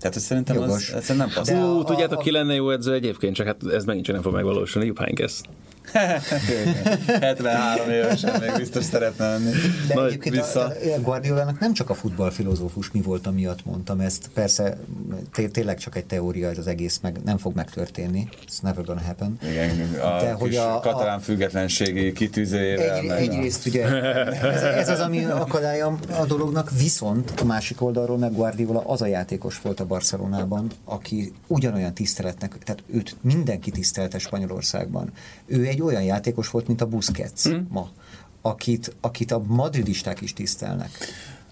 [0.00, 0.90] Tehát ez szerintem az, Jogos.
[0.90, 1.78] ez nem passzol.
[1.80, 4.32] A- tudjátok, a- ki lenne jó edző egyébként, csak hát ez megint csak nem fog
[4.34, 5.40] megvalósulni, Jupp Heynckes.
[7.20, 9.50] 73 évesen még biztos szeretne lenni.
[9.88, 10.60] De Nagy egyébként vissza.
[10.64, 14.30] a, a Guardiolának nem csak a futballfilozófus mi volt, amiatt mondtam ezt.
[14.34, 14.76] Persze
[15.34, 18.28] té- tényleg csak egy teória ez az egész, meg nem fog megtörténni.
[18.46, 19.38] It's never gonna happen.
[19.50, 22.94] Igen, a De hogy a- a, a- katalán függetlenségi kitűzőjével.
[22.96, 23.84] Egy, meg a- egyrészt ugye
[24.52, 29.06] ez, ez az, ami akadálya a dolognak, viszont a másik oldalról meg Guardiola az a
[29.06, 35.12] játékos volt a Barcelonában, aki ugyanolyan tiszteletnek, tehát őt mindenki tisztelte Spanyolországban.
[35.46, 37.66] Ő egy olyan játékos volt, mint a Busquets hmm.
[37.70, 37.90] ma,
[38.42, 40.90] akit, akit a madridisták is tisztelnek.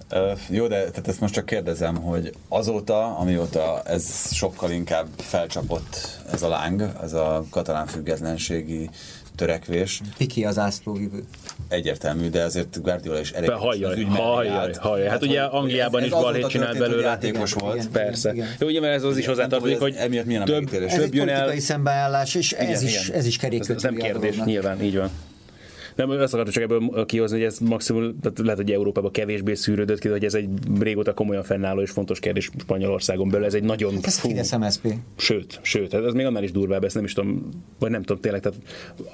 [0.09, 6.18] Ö, Jó, de tehát ezt most csak kérdezem, hogy azóta, amióta ez sokkal inkább felcsapott
[6.33, 8.90] ez a láng, ez a katalán függetlenségi
[9.37, 11.23] törekvés, Piki az ászlóvivő.
[11.68, 15.09] egyértelmű, de azért Guardiola is elég hajjaj, hajjaj, hajjaj.
[15.09, 17.07] Hát ugye Angliában is balhét csinált belőle.
[17.07, 17.77] játékos Igen, volt.
[17.79, 17.90] igen.
[17.90, 18.35] Persze.
[18.59, 20.68] Jó, ugye, mert ez az is hozzátartozik, hogy hogy ez- emiatt milyen a több?
[20.75, 23.18] Ez egy több jön el, politikai szembeállás, és ez, Igen, is, igen.
[23.18, 25.11] ez is ez, kerékkötője ez nem kérdés, nyilván, így van.
[25.94, 29.98] Nem, azt akartam csak ebből kihozni, hogy ez maximum, tehát lehet, hogy Európában kevésbé szűrődött
[29.98, 30.48] ki, hogy ez egy
[30.80, 33.46] régóta komolyan fennálló és fontos kérdés Spanyolországon belül.
[33.46, 33.94] Ez egy nagyon...
[34.02, 34.94] Ez fú, Fidesz MSZP.
[35.16, 38.40] Sőt, sőt, ez még annál is durvább, ezt nem is tudom, vagy nem tudom tényleg,
[38.40, 38.59] tehát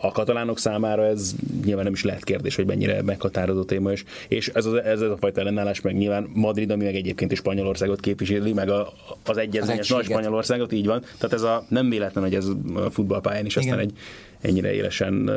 [0.00, 4.04] a katalánok számára ez nyilván nem is lehet kérdés, hogy mennyire meghatározó téma is.
[4.28, 8.00] És ez, az, ez, a fajta ellenállás, meg nyilván Madrid, ami meg egyébként is Spanyolországot
[8.00, 8.92] képviseli, meg a,
[9.24, 10.04] az egyezményes nagy.
[10.04, 11.00] Spanyolországot, így van.
[11.00, 13.86] Tehát ez a nem véletlen, hogy ez a futballpályán is aztán Igen.
[13.88, 13.92] egy
[14.40, 15.30] ennyire élesen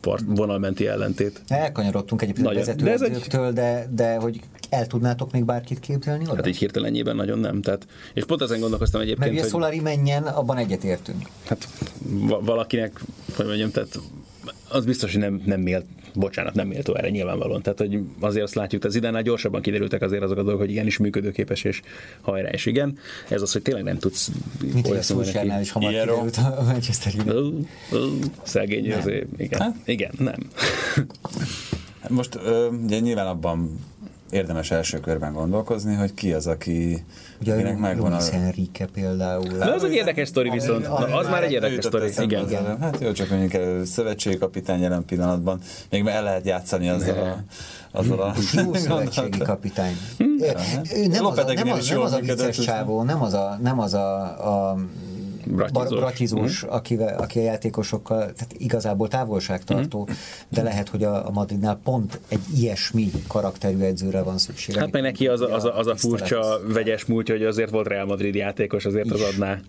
[0.00, 1.42] part, vonalmenti ellentét.
[1.48, 2.60] Elkanyarodtunk egyébként Nagyon.
[2.62, 4.40] vezető De ez egy- edzőktől, de, de hogy
[4.70, 6.34] el tudnátok még bárkit képzelni oda?
[6.34, 7.60] Hát így hirtelenjében nagyon nem.
[7.62, 11.26] Tehát, és pont ezen gondolkoztam Mert egyébként, ugye hogy Solari menjen, abban egyetértünk.
[11.46, 11.68] hát
[12.02, 13.00] va- valakinek,
[13.36, 13.98] hogy mondjam, tehát
[14.68, 17.62] az biztos, hogy nem, nem mélt, bocsánat, nem méltó erre nyilvánvalóan.
[17.62, 20.98] Tehát, hogy azért azt látjuk, tehát Zidánál gyorsabban kiderültek azért azok a dolgok, hogy igenis
[20.98, 21.80] működőképes és
[22.20, 22.98] hajrá, és igen.
[23.28, 24.30] Ez az, hogy tényleg nem tudsz
[24.72, 25.60] Mint Szulsárnál neki.
[25.62, 26.24] is hamar Hierro.
[26.24, 27.66] kiderült a Manchester United.
[28.42, 28.98] Szegény, Nem.
[28.98, 29.60] azért, igen.
[29.60, 29.74] Hát?
[29.84, 30.36] Igen, nem.
[32.08, 33.78] Most ö, ugye nyilván abban
[34.30, 37.04] érdemes első körben gondolkozni, hogy ki az, aki,
[37.40, 38.16] Ugye akinek megvan a...
[38.16, 39.48] Luis Enrique például.
[39.48, 40.88] De az egy érdekes sztori viszont.
[40.88, 42.12] Na, az már egy érdekes sztori.
[42.18, 42.54] Igen.
[42.54, 42.80] előbb.
[42.80, 45.60] Hát jó, csak mondjuk el szövetségi kapitány jelen pillanatban.
[45.90, 47.42] Még el lehet játszani azzal a...
[47.92, 49.96] Azzal a Jó szövetségi kapitány.
[50.16, 50.26] Ő,
[50.94, 53.80] ő nem, az a, nem, az, nem az a vicces csávó, nem az a, nem
[53.80, 54.20] az a,
[54.70, 54.76] a
[55.46, 55.88] Bratizós.
[55.88, 60.08] bar- bratizós, akivel, aki a játékosokkal, tehát igazából távolságtartó,
[60.48, 64.74] de lehet, hogy a, a Madridnál pont egy ilyesmi karakterű edzőre van szükség.
[64.74, 67.86] Hát meg neki az a, az a, az a furcsa vegyes múltja, hogy azért volt
[67.86, 69.60] Real Madrid játékos, azért az adná.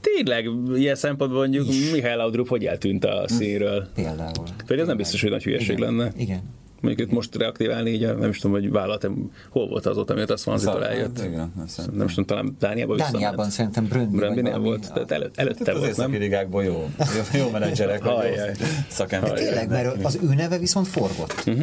[0.00, 3.88] Tényleg, ilyen szempontból mondjuk Mihály Laudrup hogy eltűnt a színről?
[3.94, 4.44] Például.
[4.66, 6.12] Pedig ez nem biztos, hogy nagy hülyeség Igen, lenne.
[6.16, 6.40] Igen.
[6.80, 10.30] Mondjuk őt most reaktiválni, így a- nem is tudom, hogy vállalatom, hol volt azóta, miatt
[10.30, 11.18] a Swansea-tól eljött.
[11.24, 11.52] Igen.
[11.92, 16.12] Nem is tudom, talán Dániában Dániában szerintem Bröndby volt, tehát elő, előtte az volt, nem?
[16.12, 19.38] ligákból jó, jó, jó menedzserek, vagy jó szakemberek.
[19.38, 21.44] Tényleg, mert az ő neve viszont forgott.
[21.46, 21.62] Mhm.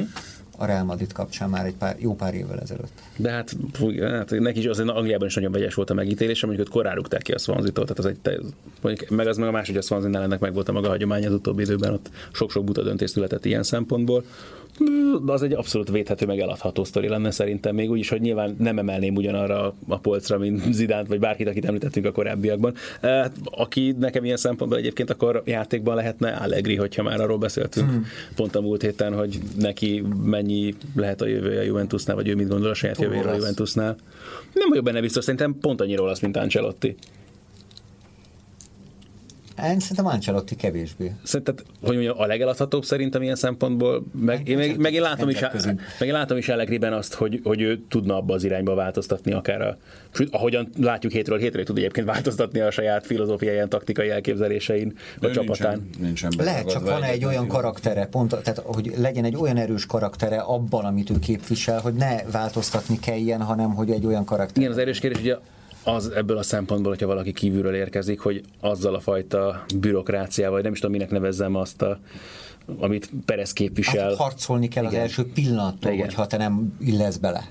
[0.59, 2.91] A Real Madrid kapcsán már egy pár, jó pár évvel ezelőtt.
[3.17, 3.55] De hát,
[4.01, 7.21] hát neki is azért Angliában is nagyon vegyes volt a megítélése, mondjuk őt korán rúgták
[7.21, 8.39] ki a Swansea-tól, tehát az egy, te,
[8.81, 11.27] mondjuk, meg az meg a másik, hogy a Swansea-nál ennek meg volt a maga hagyománya
[11.27, 14.23] az utóbbi időben, ott sok-sok buta döntés született ilyen szempontból.
[15.25, 18.79] Az egy abszolút védhető, meg eladható sztori lenne szerintem még úgy is, hogy nyilván nem
[18.79, 22.73] emelném ugyanarra a polcra, mint Zidánt, vagy bárkit, akit említettünk a korábbiakban.
[23.01, 28.05] Eh, Aki nekem ilyen szempontból egyébként akkor játékban lehetne Allegri, hogyha már arról beszéltünk hmm.
[28.35, 32.47] pont a múlt héten, hogy neki mennyi lehet a jövője a Juventusnál, vagy ő mit
[32.47, 33.35] gondol a saját jövőjéről a.
[33.35, 33.95] Juventusnál.
[34.53, 36.95] Nem vagyok benne biztos, szerintem pont annyira olasz, mint Ancelotti.
[39.63, 41.11] Én szerintem Ancelotti kevésbé.
[41.23, 45.39] Szerinted, hogy mondjam, a legeladhatóbb szerintem ilyen szempontból, meg, én, meg, meg, én látom is,
[45.39, 49.31] Nem meg én látom is Allegriben azt, hogy, hogy ő tudna abba az irányba változtatni
[49.31, 49.77] akár a,
[50.31, 55.79] ahogyan látjuk hétről hétre, tud egyébként változtatni a saját filozófiáján, taktikai elképzelésein, a Ő csapatán.
[55.79, 59.85] Nincsen, nincsen Lehet, csak van egy olyan karaktere, pont, tehát hogy legyen egy olyan erős
[59.85, 64.57] karaktere abban, amit ő képvisel, hogy ne változtatni kelljen, hanem hogy egy olyan karakter.
[64.57, 65.35] Igen, az erős kérdés ugye
[65.87, 70.71] az ebből a szempontból, hogyha valaki kívülről érkezik, hogy azzal a fajta bürokráciával, vagy nem
[70.71, 71.99] is tudom, minek nevezzem azt, a,
[72.79, 74.07] amit Perez képvisel.
[74.07, 74.95] Hát harcolni kell Igen.
[74.95, 76.05] az első pillanattól, Igen.
[76.05, 77.47] hogyha te nem illesz bele.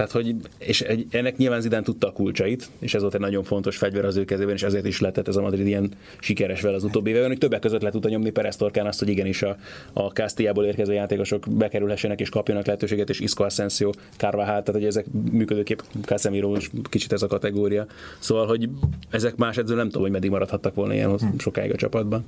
[0.00, 3.44] Tehát, hogy, és egy, ennek nyilván Zidane tudta a kulcsait, és ez volt egy nagyon
[3.44, 6.74] fontos fegyver az ő kezében, és ezért is lett ez a Madrid ilyen sikeres vele
[6.74, 9.56] az utóbbi években, hogy többek között le tudta nyomni Perez Torkán azt, hogy igenis a,
[9.92, 15.06] a Castillából érkező játékosok bekerülhessenek és kapjanak lehetőséget, és Isco Asensio, Carvajal, tehát hogy ezek
[15.32, 17.86] működőkép, Casemiro is kicsit ez a kategória.
[18.18, 18.68] Szóval, hogy
[19.10, 21.26] ezek más edző nem tudom, hogy meddig maradhattak volna ilyen Hm.
[21.38, 22.24] sokáig a csapatban.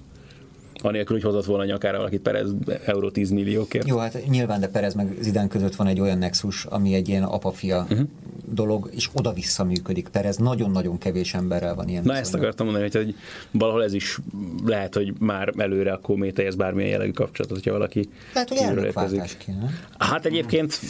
[0.85, 2.51] Anélkül, hogy hozott volna nyakára valakit Perez
[2.85, 3.89] euró 10 milliókért.
[3.89, 7.23] Jó, hát nyilván, de Perez meg Zidane között van egy olyan nexus, ami egy ilyen
[7.23, 8.07] apa-fia uh-huh.
[8.45, 10.09] dolog, és oda-vissza működik.
[10.09, 12.43] Perez nagyon-nagyon kevés emberrel van ilyen Na ezt viszonyban.
[12.43, 13.15] akartam mondani, hogy, hogy
[13.51, 14.19] valahol ez is
[14.65, 19.71] lehet, hogy már előre akkor métejez bármilyen jellegű kapcsolatot, hogyha valaki Lehet, hogy elnökváltás kéne.
[19.99, 20.81] Hát egyébként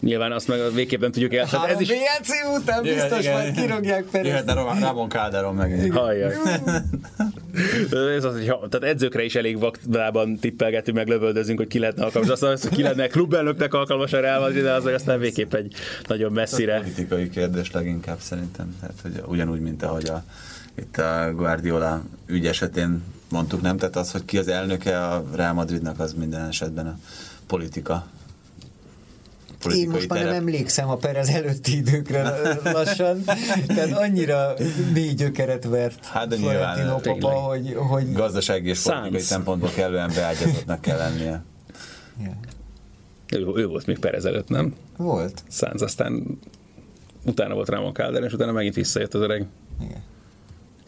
[0.00, 1.46] nyilván azt meg végképp nem tudjuk el.
[1.68, 1.88] Ez is...
[1.88, 4.26] BLC után biztos majd kirogják Perez.
[4.26, 5.92] Jöhetne Ram- Ramon Calderon meg.
[5.92, 6.34] Hajjaj.
[8.16, 12.04] Ez az, hogy ha, tehát edzőkre is elég vaktában tippelgetünk, meg lövöldözünk, hogy ki lehetne
[12.04, 12.30] alkalmas.
[12.30, 15.54] Azt mondom, hogy ki lehetne klubelnöknek alkalmas a Real Madrid, de az, hogy aztán végképp
[15.54, 15.74] egy
[16.06, 16.78] nagyon messzire.
[16.80, 18.76] Politikai kérdés leginkább szerintem.
[18.80, 20.24] Tehát, hogy ugyanúgy, mint ahogy a,
[20.74, 23.76] itt a Guardiola ügy esetén mondtuk, nem?
[23.76, 26.98] Tehát az, hogy ki az elnöke a Real Madridnak, az minden esetben a
[27.46, 28.06] politika.
[29.68, 32.32] Én most már nem emlékszem a Perez előtti időkre
[32.72, 33.24] lassan,
[33.66, 34.54] tehát annyira
[34.92, 37.36] mély gyökeret vert Hát de Florentino nyilván, papa, tényleg.
[37.36, 39.24] hogy, hogy Gazdasági és politikai Sanz.
[39.24, 41.42] szempontból kellően beágyazottnak kell lennie.
[42.24, 42.36] Ja.
[43.38, 44.74] Ő, ő volt még Perez előtt, nem?
[44.96, 45.42] volt.
[45.48, 46.38] Szánz, aztán
[47.24, 49.46] utána volt Ramon Calder, és utána megint visszajött az öreg.
[49.80, 50.02] Igen.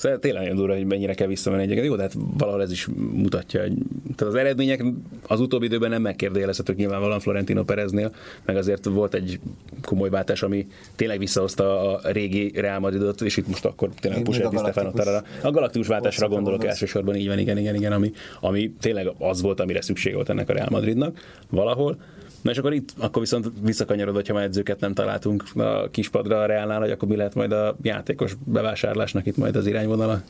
[0.03, 1.87] Szóval tényleg nagyon durva, hogy mennyire kell visszamenni egyébként.
[1.87, 3.73] Jó, de hát valahol ez is mutatja, hogy
[4.17, 4.85] tehát az eredmények
[5.27, 9.41] az utóbbi időben nem megkérdőjelezhetők nyilvánvalóan Florentino Pereznél, meg azért volt egy
[9.83, 14.49] komoly váltás, ami tényleg visszahozta a régi Real Madridot, és itt most akkor tényleg Pusher
[14.49, 15.25] Di Stefano Tarara.
[15.43, 19.61] A galaktikus váltásra gondolok elsősorban, így van, igen, igen, igen, ami, ami tényleg az volt,
[19.61, 21.19] amire szükség volt ennek a Real Madridnak
[21.51, 21.97] valahol.
[22.43, 26.47] Na és akkor itt, akkor viszont visszakanyarod, hogyha már edzőket nem találtunk a kispadra a
[26.47, 30.23] Realnál, hogy akkor mi lehet majd a játékos bevásárlásnak itt majd az irányvonala?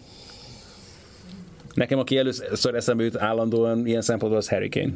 [1.74, 4.92] Nekem, aki először eszembe jut állandóan ilyen szempontból, az Harry Kane.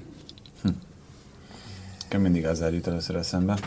[2.03, 3.59] Nekem mindig ezzel jut először eszembe.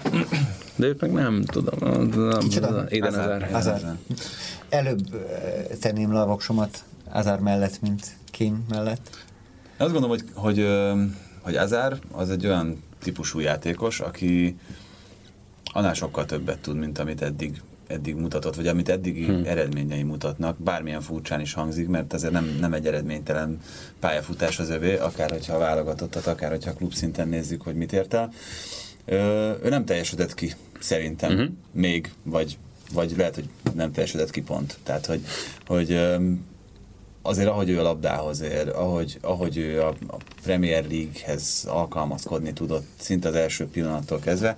[0.75, 2.09] De őt meg nem tudom.
[2.39, 2.85] Kicsoda?
[3.01, 3.45] Hazard.
[3.51, 3.97] Azár.
[4.69, 4.99] Előbb
[5.79, 9.09] tenném le a voksomat Azár mellett, mint Kane mellett.
[9.63, 10.67] Én azt gondolom, hogy, hogy,
[11.41, 14.57] hogy Azár az egy olyan típusú játékos, aki
[15.63, 19.45] annál sokkal többet tud, mint amit eddig eddig mutatott, vagy amit eddigi hmm.
[19.45, 23.59] eredményei mutatnak, bármilyen furcsán is hangzik, mert ez nem, nem egy eredménytelen
[23.99, 28.31] pályafutás az övé, akár hogyha válogatottat, akár hogyha klub szinten nézzük, hogy mit ért el.
[29.05, 31.49] Ö, ő nem teljesített ki, szerintem, uh-huh.
[31.71, 32.57] még, vagy,
[32.93, 34.77] vagy lehet, hogy nem teljesített ki pont.
[34.83, 35.21] Tehát, hogy,
[35.65, 35.99] hogy
[37.21, 42.87] azért ahogy ő a labdához ér, ahogy, ahogy ő a, a Premier League-hez alkalmazkodni tudott
[42.99, 44.55] szinte az első pillanattól kezdve,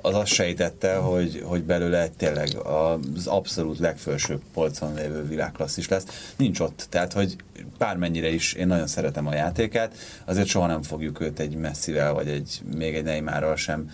[0.00, 6.32] az azt sejtette, hogy, hogy belőle tényleg az abszolút legfelsőbb polcon lévő világklasszis lesz.
[6.36, 7.36] Nincs ott, tehát hogy
[7.78, 12.28] bármennyire is én nagyon szeretem a játékát, azért soha nem fogjuk őt egy messzivel, vagy
[12.28, 13.90] egy, még egy Neymarral sem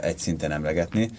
[0.00, 1.10] egy szinten emlegetni.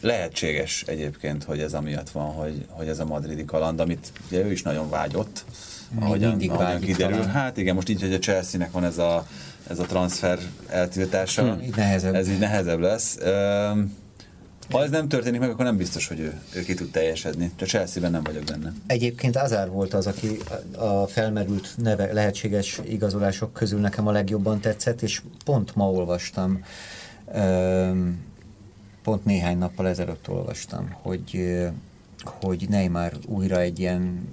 [0.00, 4.50] Lehetséges egyébként, hogy ez amiatt van, hogy, hogy ez a madridi kaland, amit ugye ő
[4.50, 5.44] is nagyon vágyott,
[5.90, 7.16] Még ahogyan, mindig ahogyan kiderül.
[7.16, 7.30] talán.
[7.32, 9.26] Hát igen, most így, hogy a Chelsea-nek van ez a,
[9.70, 12.14] ez a transfer eltiltása, Hmm, így nehezebb.
[12.14, 13.16] ez így nehezebb lesz.
[13.72, 13.96] Üm,
[14.70, 17.52] ha ez nem történik meg, akkor nem biztos, hogy ő, ő ki tud teljesedni.
[17.60, 18.72] A Chelsea-ben nem vagyok benne.
[18.86, 20.36] Egyébként Azár volt az, aki
[20.76, 26.64] a felmerült neve, lehetséges igazolások közül nekem a legjobban tetszett, és pont ma olvastam,
[27.34, 28.26] öm,
[29.08, 31.56] pont néhány nappal ezelőtt olvastam, hogy,
[32.24, 34.28] hogy Neymar újra egy ilyen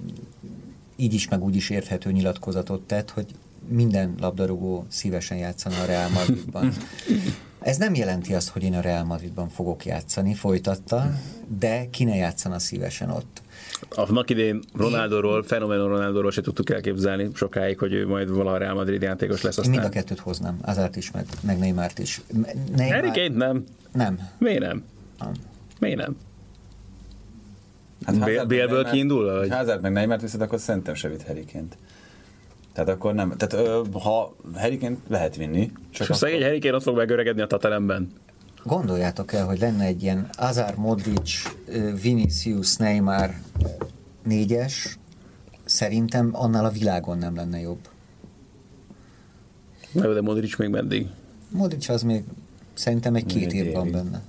[0.96, 3.26] így is meg úgy is érthető nyilatkozatot tett, hogy
[3.68, 6.72] minden labdarúgó szívesen játszana a Real Madridban.
[7.60, 11.10] Ez nem jelenti azt, hogy én a Real Madridban fogok játszani, folytatta,
[11.58, 13.42] de ki ne játszana szívesen ott.
[13.90, 19.02] Annak idén Ronaldóról, fenomenon Ronaldóról se tudtuk elképzelni sokáig, hogy ő majd valaha Real Madrid
[19.02, 19.56] játékos lesz.
[19.56, 22.20] Én mind a Aztán kettőt hoznám, Azárt is, meg, meg Neymart is.
[22.76, 23.64] Neymar, Kane nem.
[23.92, 24.18] Nem.
[24.38, 24.84] Miért nem?
[25.18, 25.32] Nem.
[25.80, 26.16] Miért nem?
[28.04, 29.50] Hát Bél- Bélből kiindulva, vagy?
[29.50, 31.24] Hazard meg Neymart viszont akkor szerintem se vitt.
[32.72, 36.82] Tehát akkor nem, tehát ö, ha harry lehet vinni, csak És a szegény Kane ott
[36.82, 38.12] fog megöregedni a Tatalemben.
[38.66, 41.42] Gondoljátok el, hogy lenne egy ilyen Azár, Modric,
[42.02, 43.34] Vinicius, Neymar
[44.22, 44.98] négyes,
[45.64, 47.88] szerintem annál a világon nem lenne jobb.
[49.92, 51.06] Na de Modric még meddig?
[51.48, 52.24] Modric az még
[52.74, 54.22] szerintem egy két év van benne.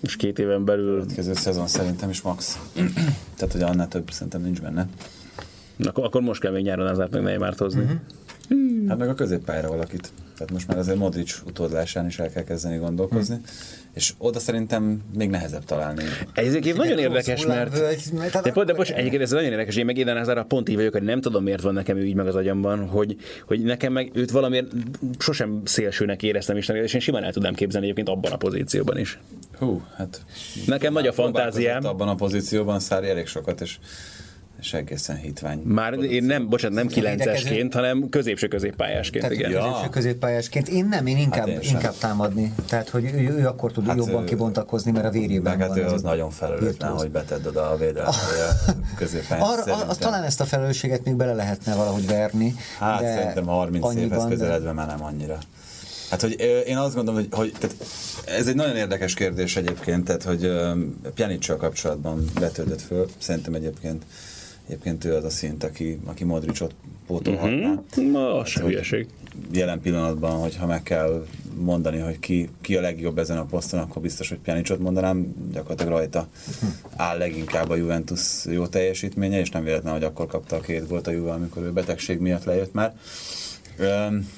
[0.00, 2.58] És két éven belül, következő szezon szerintem is max.
[3.36, 4.88] Tehát, hogy annál több szerintem nincs benne.
[5.84, 7.82] akkor, akkor most kell még nyáron azért meg Neymart hozni.
[7.82, 8.88] Uh-huh.
[8.88, 10.12] Hát meg a középpályára valakit.
[10.38, 13.34] Tehát most már azért Modric utódlásán is el kell kezdeni gondolkozni.
[13.34, 13.42] Hm.
[13.94, 16.02] És oda szerintem még nehezebb találni.
[16.34, 17.78] Ez egyébként nagyon érdekes, mert...
[17.78, 20.74] Hát De, de akkor- bocs, egyébként ez nagyon érdekes, én meg Eden Hazardra pont így
[20.74, 23.92] vagyok, hogy nem tudom, miért van nekem ő így meg az agyamban, hogy, hogy nekem
[23.92, 24.72] meg őt valamiért
[25.18, 29.18] sosem szélsőnek éreztem is, és én simán el tudnám képzelni egyébként abban a pozícióban is.
[29.58, 30.24] Hú, hát...
[30.66, 31.84] Nekem nagy a fantáziám.
[31.84, 33.78] Abban a pozícióban Szári elég sokat, és,
[34.60, 35.58] és egészen hitvány.
[35.64, 39.50] Már én nem, bocsánat, nem kilencesként, hanem középső középpályásként, Tehát igen.
[39.50, 39.60] Ja.
[39.62, 40.68] középső középpályásként.
[40.68, 41.74] Én nem, én inkább, Hát én sem.
[41.74, 42.52] inkább támadni.
[42.68, 45.76] Tehát, hogy ő, ő akkor tud Hát jobban ő- kibontakozni, mert a vérében Meg hát
[45.76, 45.78] van.
[45.78, 48.14] ő az a nagyon felelőtlen, hogy betedd oda a védelmet
[48.66, 49.44] a középpályán.
[49.44, 52.54] Arra, az, talán ezt a felelősséget még bele lehetne valahogy verni.
[52.78, 55.38] Hát de szerintem 30 évhez közeledve már nem annyira.
[56.10, 57.76] Hát, hogy én azt gondolom, hogy, hogy tehát
[58.38, 60.50] ez egy nagyon érdekes kérdés egyébként, tehát, hogy
[61.14, 63.06] Pjanicsal kapcsolatban vetődött föl.
[63.18, 64.02] Szerintem egyébként,
[64.68, 66.74] egyébként ő az a szint, aki, aki Modricot
[67.06, 67.82] pótolhatná.
[68.12, 69.06] Ma az se hülyeség.
[69.52, 71.26] Jelen pillanatban, hogyha meg kell
[71.58, 75.92] mondani, hogy ki, ki a legjobb ezen a poszton, akkor biztos, hogy Pjanicsot mondanám, gyakorlatilag
[75.92, 76.28] rajta
[76.96, 81.06] áll leginkább a Juventus jó teljesítménye, és nem véletlen, hogy akkor kapta a két volt
[81.06, 82.96] a Juve, amikor ő betegség miatt lejött már.
[83.76, 84.28] Öm,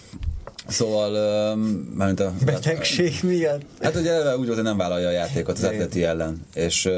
[0.70, 1.56] Szóval,
[1.94, 2.32] mármint a...
[2.44, 3.60] Betegség miatt?
[3.80, 6.88] Hát ugye eleve úgy volt, hogy nem vállalja a játékot az atleti ellen, és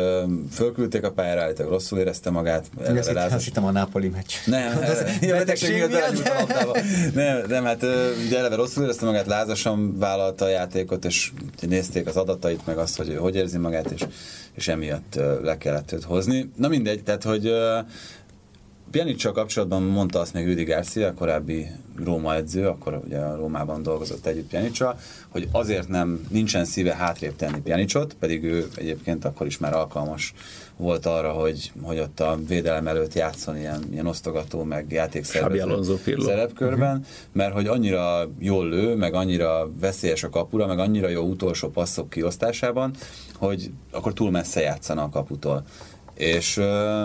[0.53, 2.71] fölküldték a pályára, állítólag rosszul érezte magát.
[2.79, 4.33] Azt, hittem, azt hittem a Nápoli meccs.
[4.47, 4.79] nem,
[5.21, 6.77] ja, betegség miatt belenyúlt a labdába.
[7.15, 7.83] Nem, nem, hát
[8.27, 12.97] ugye eleve rosszul érezte magát, lázasan vállalta a játékot, és nézték az adatait, meg azt,
[12.97, 14.05] hogy ő hogy érzi magát, és,
[14.55, 16.51] és emiatt le kellett őt hozni.
[16.57, 17.53] Na mindegy, tehát, hogy
[18.93, 21.67] Pjanicsal kapcsolatban mondta azt még Rüdi Garcia, a korábbi
[22.05, 27.37] Róma edző, akkor ugye a Rómában dolgozott együtt Pjanicsal, hogy azért nem, nincsen szíve hátrébb
[27.37, 30.35] tenni Pjanicsot, pedig ő egyébként akkor is már alkalmas
[30.77, 37.05] volt arra, hogy, hogy ott a védelem előtt játszon ilyen, ilyen osztogató, meg játékszervező szerepkörben,
[37.33, 42.11] mert hogy annyira jól lő, meg annyira veszélyes a kapura, meg annyira jó utolsó passzok
[42.11, 42.95] kiosztásában,
[43.35, 45.65] hogy akkor túl messze játszana a kaputól.
[46.15, 46.61] És,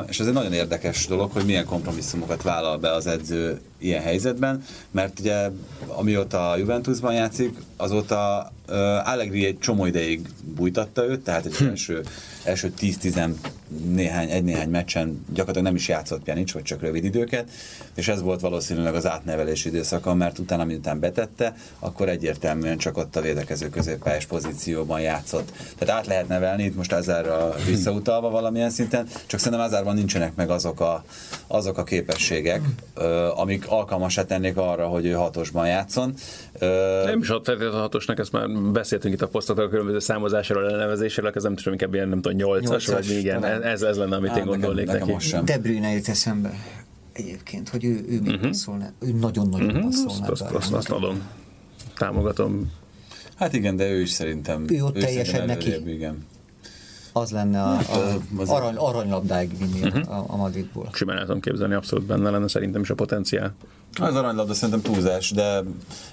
[0.08, 4.63] és ez egy nagyon érdekes dolog, hogy milyen kompromisszumokat vállal be az edző ilyen helyzetben,
[4.92, 5.50] mert ugye
[5.88, 8.76] amióta a Juventusban játszik, azóta uh,
[9.10, 12.04] Allegri egy csomó ideig bújtatta őt, tehát egy első,
[12.43, 13.30] első 10-10
[13.93, 17.49] néhány, egy-néhány meccsen gyakorlatilag nem is játszott Pjanic, vagy csak rövid időket,
[17.95, 23.16] és ez volt valószínűleg az átnevelés időszaka, mert utána, miután betette, akkor egyértelműen csak ott
[23.16, 25.51] a védekező középpályás pozícióban játszott.
[25.78, 30.49] Tehát át lehet nevelni, itt most Azárra visszautalva valamilyen szinten, csak szerintem Azárban nincsenek meg
[30.49, 31.04] azok a,
[31.47, 32.62] azok a képességek,
[32.93, 33.28] ö,
[33.68, 36.13] amik alkalmasá tennék arra, hogy ő hatosban játszon.
[37.05, 40.70] Nem is ott feltétlenül a hatosnak, ezt már beszéltünk itt a posztokról, a különböző számozásról,
[40.70, 44.30] elnevezéséről, ez nem tudom, inkább ilyen, nem tudom, nyolcas, vagy igen, ez, ez lenne, amit
[44.30, 45.28] Á, én nekem- gondolnék nekem neki.
[45.28, 45.45] sem.
[45.45, 46.53] De Bruyne jut eszembe
[47.13, 48.47] egyébként, hogy ő, ő még uh-huh.
[48.47, 49.86] passzolna, ő nagyon-nagyon uh-huh.
[49.86, 50.32] Azt, passzolna.
[50.32, 51.22] azt, azt, azt adom.
[51.97, 52.72] Támogatom.
[53.36, 54.65] Hát igen, de ő is szerintem.
[54.70, 55.72] Ő ott teljesen neki.
[55.72, 56.26] előrébb, Igen.
[57.22, 60.18] Az lenne a, a az- arany, aranylabdáig vinni uh-huh.
[60.18, 60.89] a, a Madridból.
[60.93, 63.53] Simán el tudom képzelni, abszolút benne lenne szerintem is a potenciál.
[63.99, 65.63] Az aranylabda szerintem túlzás, de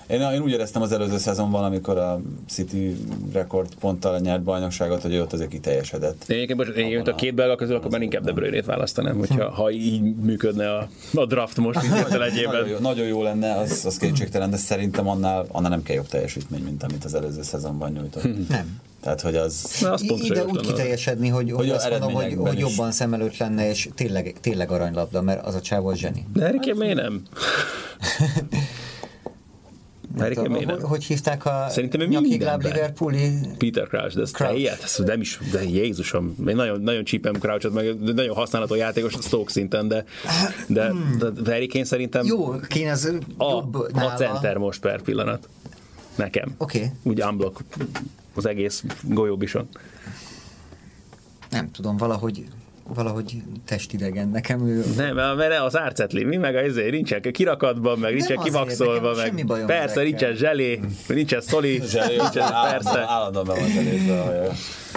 [0.07, 2.97] én, én úgy éreztem az előző szezonban, amikor a City
[3.33, 6.25] rekord ponttal nyert bajnokságot, hogy ott azért kiteljesedett.
[6.29, 9.51] Én egyébként, most, én a két belga közül akkor már inkább De Bruyne-t választanám, hogyha
[9.51, 13.55] ha így működne a, a draft most így hirtelen egy Nagyon jó, nagyon jó lenne,
[13.55, 17.43] az, az kétségtelen, de szerintem annál, annál nem kell jobb teljesítmény, mint amit az előző
[17.43, 18.49] szezonban nyújtott.
[18.49, 18.81] Nem.
[19.05, 19.79] Tehát, hogy az...
[19.81, 23.37] Na, az pontosan Ide úgy kiteljesedni, hogy, hogy, azt mondom, hogy, hogy jobban szem előtt
[23.37, 26.27] lenne, és tényleg, tényleg aranylabda, mert az a csávó az zseni.
[26.33, 27.23] De Harry Kane miért nem?
[30.19, 30.89] Harry Kane miért Hogy, nem?
[30.89, 32.63] hogy hívták a Szerintem ő nyakigláb.
[32.63, 34.59] Liverpooli Peter Crouch, de ez Crouch.
[34.59, 38.75] ilyet, ez nem is, de Jézusom, én nagyon, nagyon csípem Crouchot, meg de nagyon használható
[38.75, 40.05] játékos a Stoke szinten, de,
[40.67, 44.15] de, de, de Harry Kane szerintem Jó, kéne az a, jobb a nála.
[44.15, 45.49] center most per pillanat.
[46.15, 46.55] Nekem.
[46.59, 46.91] Oké.
[47.03, 47.65] Úgy unblock
[48.35, 49.69] az egész golyóbison.
[51.51, 52.45] Nem tudom, valahogy
[52.95, 54.85] valahogy testidegen nekem ő...
[54.97, 59.83] Nem, mert az árcetli, mi meg azért nincsen kirakatban, meg nincsen kivaxolva, meg bajom persze
[59.85, 60.03] ezekkel.
[60.05, 63.01] nincsen zselé, nincsen szoli, Zselé, nincsen, persze.
[63.09, 64.57] állandóan be van zselésbe, hogy-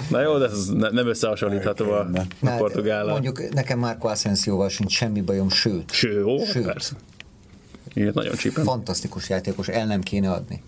[0.09, 3.11] Na jó, de ez ne- nem összehasonlítható a, a Hát, portugállal.
[3.11, 6.65] Mondjuk nekem Marco Asensióval sincs semmi bajom, sőt, Ső, Sőt.
[6.65, 6.93] persze.
[7.93, 8.63] Ilyet nagyon csípem.
[8.63, 10.61] fantasztikus játékos, el nem kéne adni.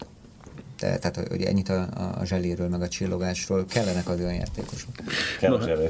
[0.79, 1.87] De, tehát, hogy ennyit a,
[2.19, 4.89] a zseléről, meg a csillogásról, kellenek az olyan játékosok.
[5.39, 5.87] Kell a zselé.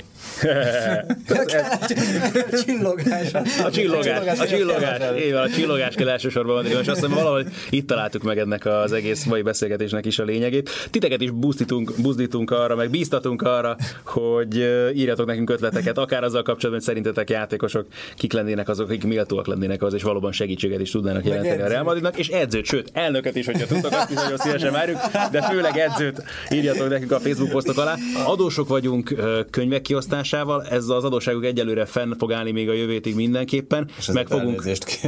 [2.64, 3.34] Csillogás.
[3.64, 7.88] A csillogás, a csillogás, éve, a csillogás kell elsősorban van, és azt hiszem valahogy itt
[7.88, 10.70] találtuk meg ennek az egész mai beszélgetésnek is a lényegét.
[10.90, 14.56] Titeket is buzdítunk, buzdítunk arra, meg bíztatunk arra, hogy
[14.94, 19.82] írjatok nekünk ötleteket, akár azzal kapcsolatban, hogy szerintetek játékosok kik lennének azok, akik méltóak lennének
[19.82, 21.68] az, és valóban segítséget is tudnának jelenteni a.
[21.68, 25.42] Real Madridnak, és edzőt, sőt, elnököt is, hogyha tudtok, azt is nagyon szívesen várjuk, de
[25.42, 27.96] főleg edzőt írjatok nekünk a Facebook posztok alá.
[28.26, 29.16] Adósok vagyunk
[29.50, 33.90] könyvek kiosztásával, ez az adósságuk egyelőre fenn fog állni még a jövő hétig mindenképpen.
[33.98, 34.64] ezért Meg fogunk,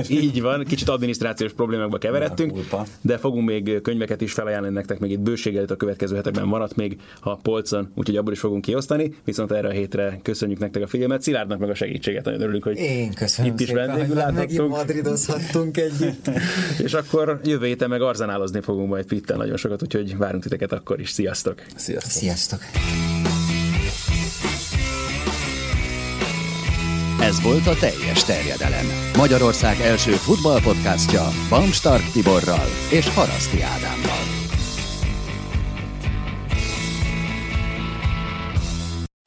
[0.10, 2.60] így van, kicsit adminisztrációs problémákba keveredtünk,
[3.02, 6.98] de fogunk még könyveket is felajánlani nektek, még itt bőséggel a következő hetekben maradt még
[7.22, 11.22] a polcon, úgyhogy abból is fogunk kiosztani, viszont erre a hétre köszönjük nektek a figyelmet,
[11.22, 14.70] Szilárdnak meg a segítséget, nagyon örülünk, hogy Én köszönöm itt is vendégül láthattunk.
[14.70, 16.30] madridozhattunk együtt.
[16.86, 21.00] És akkor jövő héten meg arzenálozni fogunk majd Pittel nagyon sokat, úgyhogy várunk titeket akkor
[21.00, 21.10] is.
[21.10, 21.62] Sziasztok!
[21.76, 22.12] Sziasztok.
[22.12, 22.60] Sziasztok!
[27.22, 28.86] Ez volt a teljes terjedelem.
[29.18, 34.22] Magyarország első futballpodcastja Bamstark Tiborral és Haraszti Ádámmal.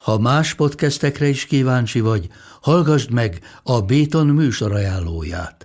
[0.03, 2.27] Ha más podcastekre is kíváncsi vagy,
[2.61, 5.64] hallgassd meg a Béton műsor ajánlóját.